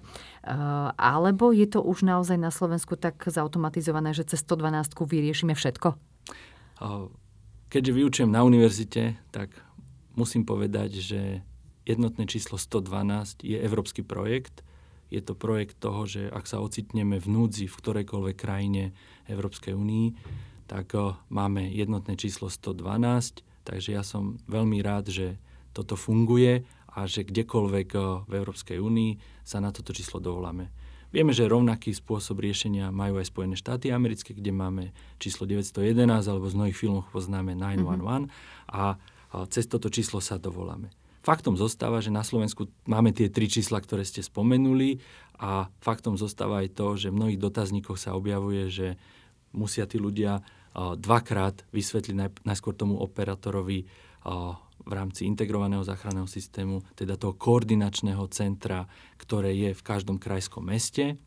alebo 0.96 1.52
je 1.52 1.68
to 1.68 1.84
už 1.84 2.08
naozaj 2.08 2.40
na 2.40 2.48
Slovensku 2.48 2.96
tak 2.96 3.20
zautomatizované, 3.28 4.16
že 4.16 4.24
cez 4.24 4.40
112 4.40 4.96
vyriešime 5.04 5.52
všetko? 5.52 6.00
Keďže 7.68 7.92
vyučujem 7.92 8.32
na 8.32 8.48
univerzite, 8.48 9.20
tak 9.36 9.52
musím 10.16 10.48
povedať, 10.48 11.04
že 11.04 11.44
jednotné 11.86 12.30
číslo 12.30 12.58
112 12.58 13.42
je 13.42 13.58
európsky 13.58 14.06
projekt. 14.06 14.62
Je 15.12 15.20
to 15.20 15.36
projekt 15.36 15.76
toho, 15.82 16.08
že 16.08 16.32
ak 16.32 16.48
sa 16.48 16.64
ocitneme 16.64 17.20
v 17.20 17.28
núdzi 17.28 17.68
v 17.68 17.76
ktorejkoľvek 17.76 18.36
krajine 18.40 18.96
Európskej 19.28 19.76
únii, 19.76 20.08
tak 20.72 20.96
eh, 20.96 21.16
máme 21.28 21.68
jednotné 21.68 22.16
číslo 22.16 22.48
112, 22.48 23.44
takže 23.68 23.90
ja 23.92 24.04
som 24.08 24.40
veľmi 24.48 24.80
rád, 24.80 25.12
že 25.12 25.28
toto 25.76 26.00
funguje 26.00 26.64
a 26.92 27.08
že 27.08 27.28
kdekoľvek 27.28 27.90
eh, 27.92 28.02
v 28.24 28.32
Európskej 28.40 28.80
únii 28.80 29.44
sa 29.44 29.60
na 29.60 29.76
toto 29.76 29.92
číslo 29.92 30.24
dovoláme. 30.24 30.72
Vieme, 31.12 31.36
že 31.36 31.44
rovnaký 31.44 31.92
spôsob 31.92 32.40
riešenia 32.40 32.88
majú 32.88 33.20
aj 33.20 33.36
Spojené 33.36 33.60
štáty 33.60 33.92
americké, 33.92 34.32
kde 34.32 34.56
máme 34.56 34.96
číslo 35.20 35.44
911, 35.44 36.08
alebo 36.08 36.48
z 36.48 36.56
mnohých 36.56 36.80
filmov 36.80 37.12
poznáme 37.12 37.52
911 37.52 38.00
mm-hmm. 38.00 38.32
a 38.72 38.96
cez 39.52 39.68
toto 39.68 39.92
číslo 39.92 40.24
sa 40.24 40.40
dovoláme. 40.40 41.01
Faktom 41.22 41.54
zostáva, 41.54 42.02
že 42.02 42.10
na 42.10 42.26
Slovensku 42.26 42.66
máme 42.90 43.14
tie 43.14 43.30
tri 43.30 43.46
čísla, 43.46 43.78
ktoré 43.78 44.02
ste 44.02 44.26
spomenuli 44.26 44.98
a 45.38 45.70
faktom 45.78 46.18
zostáva 46.18 46.66
aj 46.66 46.74
to, 46.74 46.98
že 46.98 47.14
v 47.14 47.18
mnohých 47.22 47.42
dotazníkoch 47.42 47.98
sa 47.98 48.18
objavuje, 48.18 48.74
že 48.74 48.98
musia 49.54 49.86
tí 49.86 50.02
ľudia 50.02 50.42
dvakrát 50.98 51.62
vysvetliť 51.70 52.42
najskôr 52.42 52.74
tomu 52.74 52.98
operátorovi 52.98 53.86
v 54.82 54.92
rámci 54.98 55.30
integrovaného 55.30 55.86
záchranného 55.86 56.26
systému, 56.26 56.82
teda 56.98 57.22
toho 57.22 57.38
koordinačného 57.38 58.26
centra, 58.34 58.90
ktoré 59.22 59.54
je 59.54 59.78
v 59.78 59.82
každom 59.86 60.18
krajskom 60.18 60.66
meste. 60.66 61.22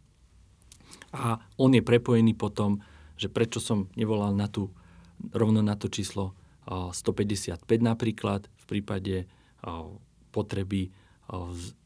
A 1.15 1.39
on 1.55 1.71
je 1.71 1.87
prepojený 1.87 2.35
potom, 2.35 2.83
že 3.15 3.31
prečo 3.31 3.63
som 3.63 3.87
nevolal 3.95 4.35
na 4.35 4.51
tú, 4.51 4.75
rovno 5.31 5.63
na 5.63 5.79
to 5.79 5.87
číslo 5.87 6.35
155 6.67 7.63
napríklad 7.79 8.51
v 8.51 8.65
prípade 8.67 9.31
potreby 10.31 10.93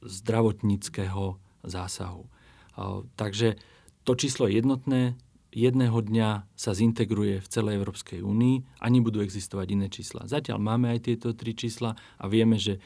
zdravotníckého 0.03 1.39
zásahu. 1.63 2.27
Takže 3.15 3.55
to 4.03 4.13
číslo 4.19 4.51
je 4.51 4.59
jednotné, 4.59 5.15
jedného 5.55 5.97
dňa 5.99 6.45
sa 6.59 6.73
zintegruje 6.75 7.41
v 7.41 7.49
celej 7.49 7.79
Európskej 7.81 8.21
únii 8.21 8.83
a 8.83 8.87
nebudú 8.91 9.23
existovať 9.23 9.67
iné 9.73 9.87
čísla. 9.89 10.27
Zatiaľ 10.29 10.59
máme 10.61 10.91
aj 10.91 11.09
tieto 11.09 11.33
tri 11.33 11.55
čísla 11.55 11.95
a 12.19 12.25
vieme, 12.27 12.59
že 12.59 12.83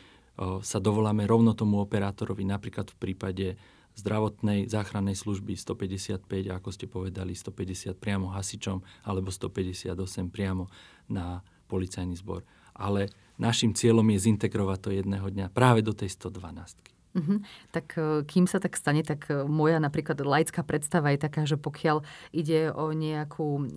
sa 0.64 0.80
dovoláme 0.80 1.28
rovno 1.28 1.52
tomu 1.52 1.80
operátorovi, 1.84 2.44
napríklad 2.48 2.88
v 2.88 2.96
prípade 2.96 3.46
zdravotnej 3.92 4.72
záchrannej 4.72 5.12
služby 5.12 5.52
155, 5.52 6.24
ako 6.48 6.68
ste 6.72 6.88
povedali, 6.88 7.36
150 7.36 7.92
priamo 8.00 8.32
hasičom 8.32 8.80
alebo 9.04 9.28
158 9.28 9.92
priamo 10.32 10.72
na 11.12 11.44
policajný 11.68 12.16
zbor. 12.16 12.48
Ale 12.72 13.12
našim 13.42 13.74
cieľom 13.74 14.06
je 14.14 14.30
zintegrovať 14.30 14.78
to 14.78 14.90
jedného 14.94 15.26
dňa 15.26 15.46
práve 15.50 15.82
do 15.82 15.90
tej 15.90 16.14
112. 16.14 16.78
Uh-huh. 17.12 17.44
Tak 17.74 17.86
e, 17.98 18.24
kým 18.24 18.48
sa 18.48 18.56
tak 18.56 18.78
stane, 18.78 19.04
tak 19.04 19.28
e, 19.28 19.44
moja 19.44 19.76
napríklad 19.76 20.16
laická 20.24 20.64
predstava 20.64 21.12
je 21.12 21.20
taká, 21.20 21.44
že 21.44 21.60
pokiaľ 21.60 22.00
ide 22.32 22.72
o 22.72 22.94
nejakú 22.96 23.68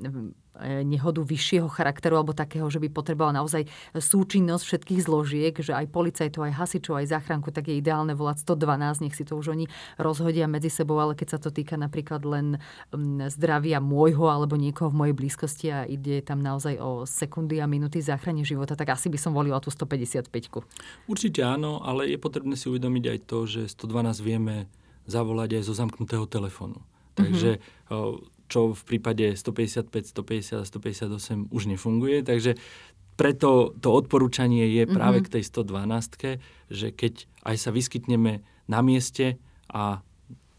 nehodu 0.63 1.20
vyššieho 1.20 1.68
charakteru 1.68 2.15
alebo 2.15 2.32
takého, 2.32 2.63
že 2.72 2.80
by 2.80 2.88
potreboval 2.88 3.36
naozaj 3.36 3.68
súčinnosť 3.91 4.63
všetkých 4.63 5.04
zložiek, 5.04 5.54
že 5.60 5.76
aj 5.76 5.91
policajtov, 5.91 6.48
aj 6.48 6.54
hasičov, 6.56 6.96
aj 7.04 7.12
záchranku, 7.12 7.52
tak 7.52 7.68
je 7.68 7.76
ideálne 7.76 8.15
volať 8.15 8.48
112, 8.48 9.04
nech 9.04 9.15
si 9.15 9.28
to 9.28 9.36
už 9.36 9.52
oni 9.52 9.68
rozhodia 10.00 10.48
medzi 10.48 10.72
sebou, 10.72 10.96
ale 11.04 11.12
keď 11.13 11.28
sa 11.36 11.39
to 11.44 11.52
týka 11.52 11.76
napríklad 11.76 12.24
len 12.24 12.56
zdravia 13.28 13.84
môjho 13.84 14.32
alebo 14.32 14.56
niekoho 14.56 14.88
v 14.91 15.00
mojej 15.04 15.15
blízkosti 15.15 15.68
a 15.76 15.84
ide 15.84 16.24
tam 16.24 16.39
naozaj 16.39 16.80
o 16.80 17.04
sekundy 17.04 17.60
a 17.60 17.68
minúty 17.68 18.00
záchrane 18.00 18.48
života, 18.48 18.80
tak 18.80 18.96
asi 18.96 19.12
by 19.12 19.20
som 19.20 19.36
volila 19.36 19.60
tú 19.60 19.68
155. 19.68 20.32
Určite 21.12 21.44
áno, 21.44 21.84
ale 21.84 22.15
je 22.15 22.18
potrebné 22.20 22.56
si 22.56 22.72
uvedomiť 22.72 23.04
aj 23.12 23.20
to, 23.28 23.38
že 23.44 23.62
112 23.76 24.24
vieme 24.24 24.72
zavolať 25.04 25.60
aj 25.60 25.63
zo 25.68 25.74
zamknutého 25.76 26.26
telefónu. 26.32 26.80
Takže 27.15 27.60
mm-hmm 27.60 28.35
čo 28.45 28.77
v 28.77 28.81
prípade 28.86 29.34
155, 29.34 29.89
150 29.89 30.62
a 30.62 30.65
158 30.65 31.49
už 31.49 31.63
nefunguje. 31.65 32.21
Takže 32.21 32.58
preto 33.15 33.71
to 33.79 33.89
odporúčanie 33.95 34.67
je 34.75 34.84
práve 34.86 35.23
mm-hmm. 35.23 35.31
k 35.31 35.34
tej 35.39 35.43
112, 36.43 36.73
že 36.73 36.88
keď 36.91 37.13
aj 37.47 37.55
sa 37.58 37.69
vyskytneme 37.71 38.43
na 38.67 38.79
mieste 38.84 39.39
a 39.71 40.03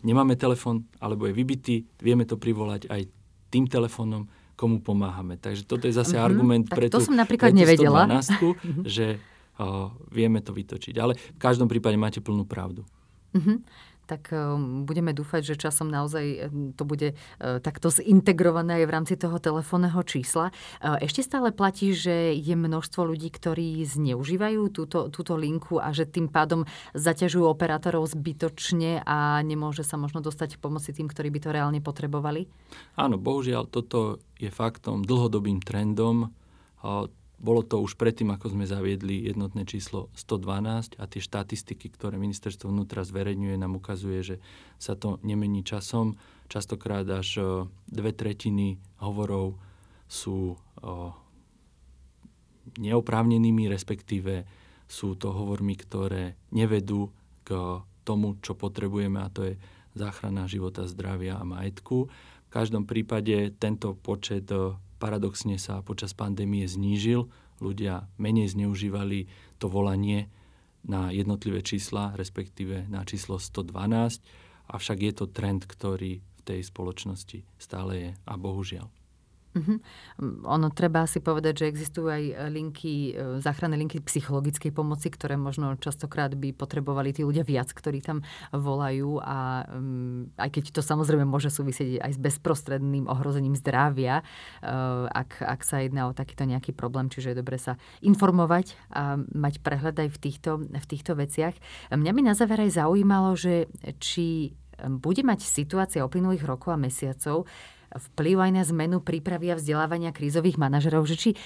nemáme 0.03 0.35
telefon 0.41 0.89
alebo 0.99 1.29
je 1.29 1.35
vybitý, 1.37 1.77
vieme 2.01 2.25
to 2.25 2.41
privolať 2.41 2.89
aj 2.89 3.07
tým 3.53 3.69
telefónom, 3.69 4.27
komu 4.57 4.81
pomáhame. 4.81 5.37
Takže 5.37 5.69
toto 5.69 5.85
je 5.85 5.95
zase 5.95 6.17
mm-hmm. 6.17 6.27
argument 6.27 6.65
pre 6.67 6.89
tú, 6.89 6.99
to 6.99 7.13
som 7.13 7.17
napríklad 7.17 7.53
nevedela. 7.53 8.09
112, 8.25 8.41
mhm. 8.41 8.83
že 8.89 9.21
o, 9.61 9.93
vieme 10.09 10.41
to 10.41 10.57
vytočiť. 10.57 10.95
Ale 10.97 11.15
v 11.15 11.39
každom 11.39 11.69
prípade 11.69 12.01
máte 12.01 12.25
plnú 12.25 12.49
pravdu. 12.49 12.83
Mm-hmm 13.37 13.95
tak 14.07 14.31
ehm, 14.31 14.87
budeme 14.87 15.11
dúfať, 15.11 15.53
že 15.53 15.55
časom 15.59 15.91
naozaj 15.91 16.25
ehm, 16.25 16.73
to 16.79 16.87
bude 16.87 17.13
eh, 17.13 17.59
takto 17.59 17.91
zintegrované 17.91 18.83
aj 18.83 18.85
v 18.87 18.95
rámci 18.95 19.15
toho 19.19 19.37
telefónneho 19.43 19.99
čísla. 20.07 20.55
Eh, 20.81 21.05
ešte 21.05 21.27
stále 21.27 21.51
platí, 21.51 21.91
že 21.93 22.33
je 22.39 22.55
množstvo 22.55 23.03
ľudí, 23.03 23.29
ktorí 23.35 23.83
zneužívajú 23.83 24.71
túto, 24.71 25.11
túto 25.11 25.35
linku 25.35 25.83
a 25.83 25.91
že 25.91 26.07
tým 26.07 26.31
pádom 26.31 26.65
zaťažujú 26.95 27.45
operátorov 27.45 28.07
zbytočne 28.07 29.03
a 29.03 29.43
nemôže 29.43 29.83
sa 29.83 29.99
možno 29.99 30.23
dostať 30.23 30.63
pomoci 30.63 30.95
tým, 30.95 31.11
ktorí 31.11 31.29
by 31.35 31.41
to 31.43 31.51
reálne 31.51 31.81
potrebovali? 31.83 32.47
Áno, 32.95 33.19
bohužiaľ, 33.19 33.67
toto 33.67 34.23
je 34.39 34.49
faktom, 34.49 35.03
dlhodobým 35.03 35.59
trendom. 35.59 36.31
Bolo 37.37 37.61
to 37.61 37.85
už 37.85 38.01
predtým, 38.01 38.33
ako 38.33 38.57
sme 38.57 38.65
zaviedli 38.65 39.29
jednotné 39.29 39.69
číslo 39.69 40.09
112 40.17 40.97
a 40.97 41.05
tie 41.05 41.21
štatistiky, 41.21 41.93
ktoré 41.93 42.17
ministerstvo 42.17 42.73
vnútra 42.73 43.05
zverejňuje, 43.05 43.61
nám 43.61 43.77
ukazuje, 43.77 44.21
že 44.25 44.37
sa 44.81 44.97
to 44.97 45.21
nemení 45.21 45.61
časom. 45.61 46.17
Častokrát 46.49 47.05
až 47.13 47.29
e, 47.37 47.43
dve 47.93 48.17
tretiny 48.17 48.81
hovorov 49.05 49.61
sú 50.09 50.57
o, 50.57 51.13
neoprávnenými, 52.81 53.69
respektíve 53.69 54.49
sú 54.89 55.19
to 55.21 55.29
hovormi, 55.29 55.77
ktoré 55.77 56.41
nevedú 56.57 57.13
k 57.45 57.83
tomu, 58.07 58.41
čo 58.41 58.57
potrebujeme, 58.57 59.21
a 59.21 59.29
to 59.29 59.53
je 59.53 59.55
záchrana 59.93 60.49
života, 60.49 60.89
zdravia 60.89 61.37
a 61.37 61.45
majetku. 61.45 62.09
V 62.47 62.49
každom 62.49 62.89
prípade 62.89 63.53
tento 63.61 63.93
počet 63.93 64.49
e, 64.49 64.73
paradoxne 64.97 65.61
sa 65.61 65.85
počas 65.85 66.17
pandémie 66.17 66.65
znížil. 66.65 67.29
Ľudia 67.61 68.09
menej 68.21 68.53
zneužívali 68.53 69.29
to 69.57 69.69
volanie 69.69 70.29
na 70.87 71.11
jednotlivé 71.11 71.61
čísla, 71.61 72.15
respektíve 72.15 72.87
na 72.87 73.03
číslo 73.03 73.43
112, 73.43 74.23
avšak 74.71 74.99
je 75.03 75.13
to 75.13 75.27
trend, 75.27 75.67
ktorý 75.67 76.23
v 76.23 76.41
tej 76.47 76.61
spoločnosti 76.63 77.43
stále 77.59 77.93
je 77.99 78.11
a 78.15 78.35
bohužiaľ. 78.39 78.96
Uh-huh. 79.57 79.81
Ono 80.53 80.69
treba 80.77 81.09
si 81.09 81.25
povedať, 81.25 81.65
že 81.65 81.71
existujú 81.73 82.13
aj 82.13 82.53
linky, 82.53 83.17
e, 83.17 83.41
záchranné 83.41 83.81
linky 83.81 84.05
psychologickej 84.05 84.69
pomoci, 84.69 85.09
ktoré 85.09 85.41
možno 85.41 85.73
častokrát 85.81 86.37
by 86.37 86.53
potrebovali 86.53 87.17
tí 87.17 87.25
ľudia 87.25 87.41
viac, 87.41 87.73
ktorí 87.73 88.05
tam 88.05 88.21
volajú 88.53 89.17
a 89.25 89.65
um, 89.73 90.29
aj 90.37 90.61
keď 90.61 90.77
to 90.77 90.81
samozrejme 90.85 91.25
môže 91.25 91.49
súvisieť 91.49 92.05
aj 92.05 92.13
s 92.13 92.21
bezprostredným 92.21 93.09
ohrozením 93.09 93.57
zdravia, 93.57 94.21
uh, 94.21 95.09
ak, 95.09 95.41
ak 95.41 95.61
sa 95.65 95.81
jedná 95.81 96.13
o 96.13 96.17
takýto 96.17 96.45
nejaký 96.45 96.77
problém, 96.77 97.09
čiže 97.09 97.33
je 97.33 97.41
dobre 97.41 97.57
sa 97.57 97.81
informovať 98.05 98.77
a 98.93 99.17
mať 99.17 99.65
prehľad 99.65 99.97
aj 99.97 100.09
v 100.13 100.19
týchto, 100.21 100.51
v 100.69 100.87
týchto 100.87 101.17
veciach. 101.17 101.57
Mňa 101.97 102.13
by 102.13 102.21
na 102.21 102.35
záver 102.37 102.61
aj 102.61 102.77
zaujímalo, 102.77 103.33
že 103.41 103.73
či 104.05 104.53
bude 104.77 105.25
mať 105.25 105.41
situácia 105.49 106.05
uplynulých 106.05 106.45
rokov 106.45 106.77
a 106.77 106.81
mesiacov 106.81 107.49
vplyv 107.95 108.37
aj 108.49 108.51
na 108.53 108.65
zmenu 108.67 108.99
prípravy 108.99 109.53
a 109.53 109.59
vzdelávania 109.59 110.11
krízových 110.11 110.59
manažerov, 110.59 111.07
že 111.07 111.17
či 111.17 111.31
e, 111.33 111.37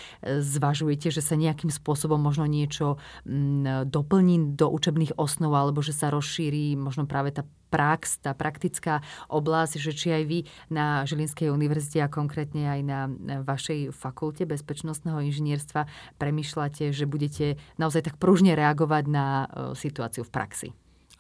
zvažujete, 0.40 1.12
že 1.12 1.20
sa 1.20 1.36
nejakým 1.36 1.68
spôsobom 1.68 2.16
možno 2.16 2.48
niečo 2.48 2.96
mm, 3.28 3.90
doplní 3.90 4.56
do 4.56 4.72
učebných 4.72 5.16
osnov, 5.20 5.52
alebo 5.52 5.84
že 5.84 5.92
sa 5.92 6.08
rozšíri 6.08 6.78
možno 6.78 7.04
práve 7.04 7.34
tá 7.34 7.44
prax, 7.70 8.18
tá 8.20 8.34
praktická 8.34 9.00
oblasť, 9.30 9.78
že 9.78 9.94
či 9.94 10.08
aj 10.10 10.22
vy 10.26 10.38
na 10.68 11.06
Žilinskej 11.06 11.54
univerzite 11.54 12.02
a 12.02 12.10
konkrétne 12.10 12.66
aj 12.66 12.80
na 12.82 13.00
vašej 13.46 13.94
fakulte 13.94 14.42
bezpečnostného 14.44 15.22
inžinierstva 15.30 15.86
premyšľate, 16.18 16.90
že 16.90 17.06
budete 17.06 17.62
naozaj 17.78 18.10
tak 18.10 18.16
pružne 18.18 18.58
reagovať 18.58 19.04
na 19.06 19.46
e, 19.46 19.78
situáciu 19.78 20.26
v 20.26 20.34
praxi. 20.34 20.68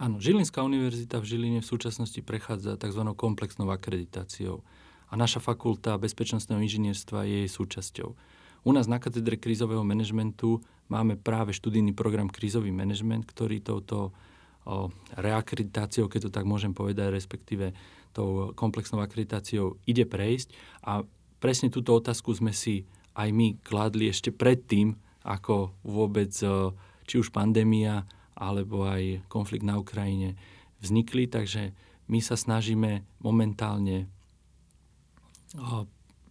Áno, 0.00 0.16
Žilinská 0.16 0.64
univerzita 0.64 1.20
v 1.20 1.28
Žiline 1.28 1.60
v 1.60 1.70
súčasnosti 1.70 2.18
prechádza 2.24 2.80
tzv. 2.80 3.04
komplexnou 3.12 3.68
akreditáciou 3.68 4.64
a 5.10 5.14
naša 5.18 5.42
fakulta 5.42 5.98
bezpečnostného 5.98 6.62
inžinierstva 6.62 7.26
je 7.26 7.36
jej 7.44 7.50
súčasťou. 7.50 8.08
U 8.62 8.70
nás 8.70 8.86
na 8.86 9.02
katedre 9.02 9.40
krízového 9.40 9.82
manažmentu 9.82 10.62
máme 10.86 11.18
práve 11.18 11.50
študijný 11.56 11.96
program 11.96 12.30
krízový 12.30 12.70
manažment, 12.70 13.26
ktorý 13.26 13.58
touto 13.64 14.10
o, 14.66 14.92
reakreditáciou, 15.16 16.06
keď 16.06 16.28
to 16.28 16.30
tak 16.30 16.44
môžem 16.46 16.76
povedať, 16.76 17.10
respektíve 17.10 17.72
tou 18.14 18.52
komplexnou 18.54 19.00
akreditáciou 19.00 19.78
ide 19.86 20.04
prejsť 20.04 20.54
a 20.84 21.06
presne 21.38 21.72
túto 21.72 21.94
otázku 21.96 22.34
sme 22.36 22.50
si 22.52 22.84
aj 23.16 23.28
my 23.32 23.58
kladli 23.64 24.10
ešte 24.10 24.30
predtým, 24.30 24.94
ako 25.26 25.74
vôbec 25.82 26.32
či 27.06 27.14
už 27.18 27.34
pandémia 27.34 28.06
alebo 28.38 28.88
aj 28.88 29.24
konflikt 29.28 29.66
na 29.66 29.76
Ukrajine 29.76 30.38
vznikli, 30.80 31.28
takže 31.28 31.76
my 32.08 32.18
sa 32.24 32.34
snažíme 32.34 33.04
momentálne 33.20 34.08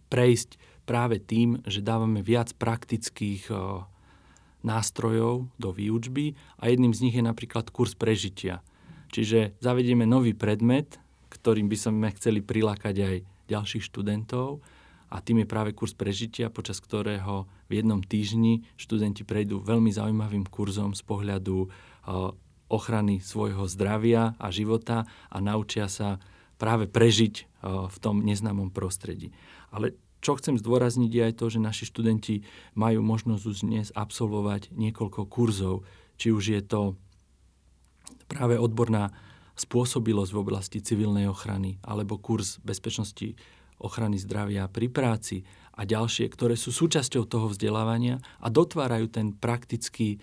prejsť 0.08 0.56
práve 0.88 1.20
tým, 1.20 1.60
že 1.68 1.84
dávame 1.84 2.24
viac 2.24 2.56
praktických 2.56 3.52
nástrojov 4.60 5.48
do 5.56 5.70
výučby 5.72 6.36
a 6.60 6.68
jedným 6.68 6.92
z 6.92 7.08
nich 7.08 7.16
je 7.16 7.24
napríklad 7.24 7.72
kurz 7.72 7.96
prežitia. 7.96 8.60
Čiže 9.10 9.56
zavedieme 9.58 10.04
nový 10.04 10.36
predmet, 10.36 11.00
ktorým 11.32 11.70
by 11.70 11.76
sme 11.78 12.08
chceli 12.14 12.44
prilákať 12.44 12.96
aj 13.00 13.16
ďalších 13.48 13.86
študentov 13.88 14.62
a 15.10 15.18
tým 15.18 15.42
je 15.42 15.50
práve 15.50 15.74
kurz 15.74 15.96
prežitia, 15.96 16.52
počas 16.52 16.78
ktorého 16.78 17.50
v 17.66 17.72
jednom 17.82 17.98
týždni 17.98 18.62
študenti 18.78 19.26
prejdú 19.26 19.58
veľmi 19.62 19.90
zaujímavým 19.90 20.46
kurzom 20.46 20.94
z 20.94 21.02
pohľadu 21.02 21.66
ochrany 22.70 23.18
svojho 23.18 23.66
zdravia 23.66 24.38
a 24.38 24.48
života 24.54 25.02
a 25.26 25.36
naučia 25.42 25.90
sa 25.90 26.22
práve 26.60 26.84
prežiť 26.84 27.34
v 27.64 27.96
tom 28.04 28.20
neznámom 28.20 28.68
prostredí. 28.68 29.32
Ale 29.72 29.96
čo 30.20 30.36
chcem 30.36 30.60
zdôrazniť 30.60 31.08
je 31.08 31.22
aj 31.24 31.34
to, 31.40 31.46
že 31.48 31.64
naši 31.64 31.84
študenti 31.88 32.44
majú 32.76 33.00
možnosť 33.00 33.42
už 33.48 33.56
dnes 33.64 33.88
absolvovať 33.96 34.68
niekoľko 34.76 35.24
kurzov, 35.24 35.88
či 36.20 36.28
už 36.28 36.44
je 36.52 36.60
to 36.60 37.00
práve 38.28 38.60
odborná 38.60 39.16
spôsobilosť 39.56 40.30
v 40.36 40.42
oblasti 40.44 40.78
civilnej 40.84 41.24
ochrany 41.32 41.80
alebo 41.80 42.20
kurz 42.20 42.60
bezpečnosti 42.60 43.32
ochrany 43.80 44.20
zdravia 44.20 44.68
pri 44.68 44.92
práci 44.92 45.48
a 45.72 45.88
ďalšie, 45.88 46.28
ktoré 46.28 46.52
sú 46.60 46.68
súčasťou 46.68 47.24
toho 47.24 47.48
vzdelávania 47.48 48.20
a 48.44 48.52
dotvárajú 48.52 49.08
ten 49.08 49.32
praktický 49.32 50.20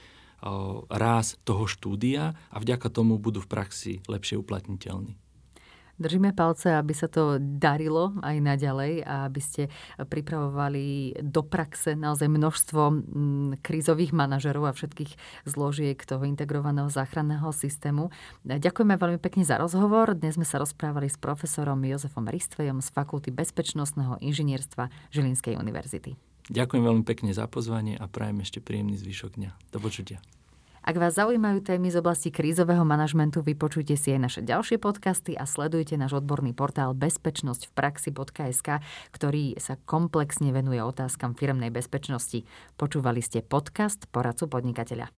ráz 0.93 1.41
toho 1.41 1.65
štúdia 1.65 2.38
a 2.54 2.58
vďaka 2.62 2.93
tomu 2.93 3.17
budú 3.17 3.41
v 3.41 3.50
praxi 3.50 3.93
lepšie 4.06 4.38
uplatniteľní. 4.38 5.17
Držíme 5.97 6.38
palce, 6.38 6.77
aby 6.77 6.93
sa 6.93 7.10
to 7.10 7.41
darilo 7.41 8.13
aj 8.21 8.38
naďalej 8.38 9.01
a 9.01 9.25
aby 9.25 9.41
ste 9.41 9.63
pripravovali 9.97 11.17
do 11.25 11.41
praxe 11.41 11.97
naozaj 11.97 12.29
množstvo 12.29 12.81
krízových 13.65 14.13
manažerov 14.13 14.69
a 14.69 14.77
všetkých 14.77 15.17
zložiek 15.49 15.97
toho 15.97 16.21
integrovaného 16.21 16.86
záchranného 16.93 17.49
systému. 17.49 18.13
Ďakujeme 18.45 18.93
veľmi 18.93 19.17
pekne 19.17 19.41
za 19.41 19.57
rozhovor. 19.57 20.13
Dnes 20.13 20.38
sme 20.38 20.45
sa 20.45 20.62
rozprávali 20.62 21.10
s 21.10 21.17
profesorom 21.17 21.81
Jozefom 21.81 22.29
Ristvejom 22.29 22.77
z 22.86 22.93
Fakulty 22.93 23.33
bezpečnostného 23.33 24.21
inžinierstva 24.21 24.93
Žilinskej 25.10 25.57
univerzity. 25.57 26.13
Ďakujem 26.53 26.83
veľmi 26.86 27.03
pekne 27.10 27.33
za 27.33 27.49
pozvanie 27.49 27.97
a 27.97 28.05
prajem 28.05 28.45
ešte 28.45 28.62
príjemný 28.62 29.01
zvyšok 29.01 29.36
dňa. 29.36 29.51
Do 29.73 29.81
počutia. 29.81 30.21
Ak 30.88 30.95
vás 30.95 31.19
zaujímajú 31.19 31.67
témy 31.67 31.91
z 31.91 32.00
oblasti 32.00 32.32
krízového 32.32 32.88
manažmentu, 32.88 33.43
vypočujte 33.43 34.00
si 34.00 34.15
aj 34.15 34.23
naše 34.23 34.41
ďalšie 34.47 34.80
podcasty 34.80 35.36
a 35.36 35.43
sledujte 35.43 36.00
náš 36.00 36.23
odborný 36.23 36.56
portál 36.56 36.95
bezpečnosť 36.95 37.67
v 37.67 37.71
praxi.sk, 37.76 38.80
ktorý 39.12 39.60
sa 39.60 39.76
komplexne 39.84 40.56
venuje 40.56 40.80
otázkam 40.80 41.36
firmnej 41.36 41.76
bezpečnosti. 41.76 42.47
Počúvali 42.80 43.19
ste 43.19 43.43
podcast 43.43 44.08
Poradcu 44.15 44.47
podnikateľa. 44.47 45.12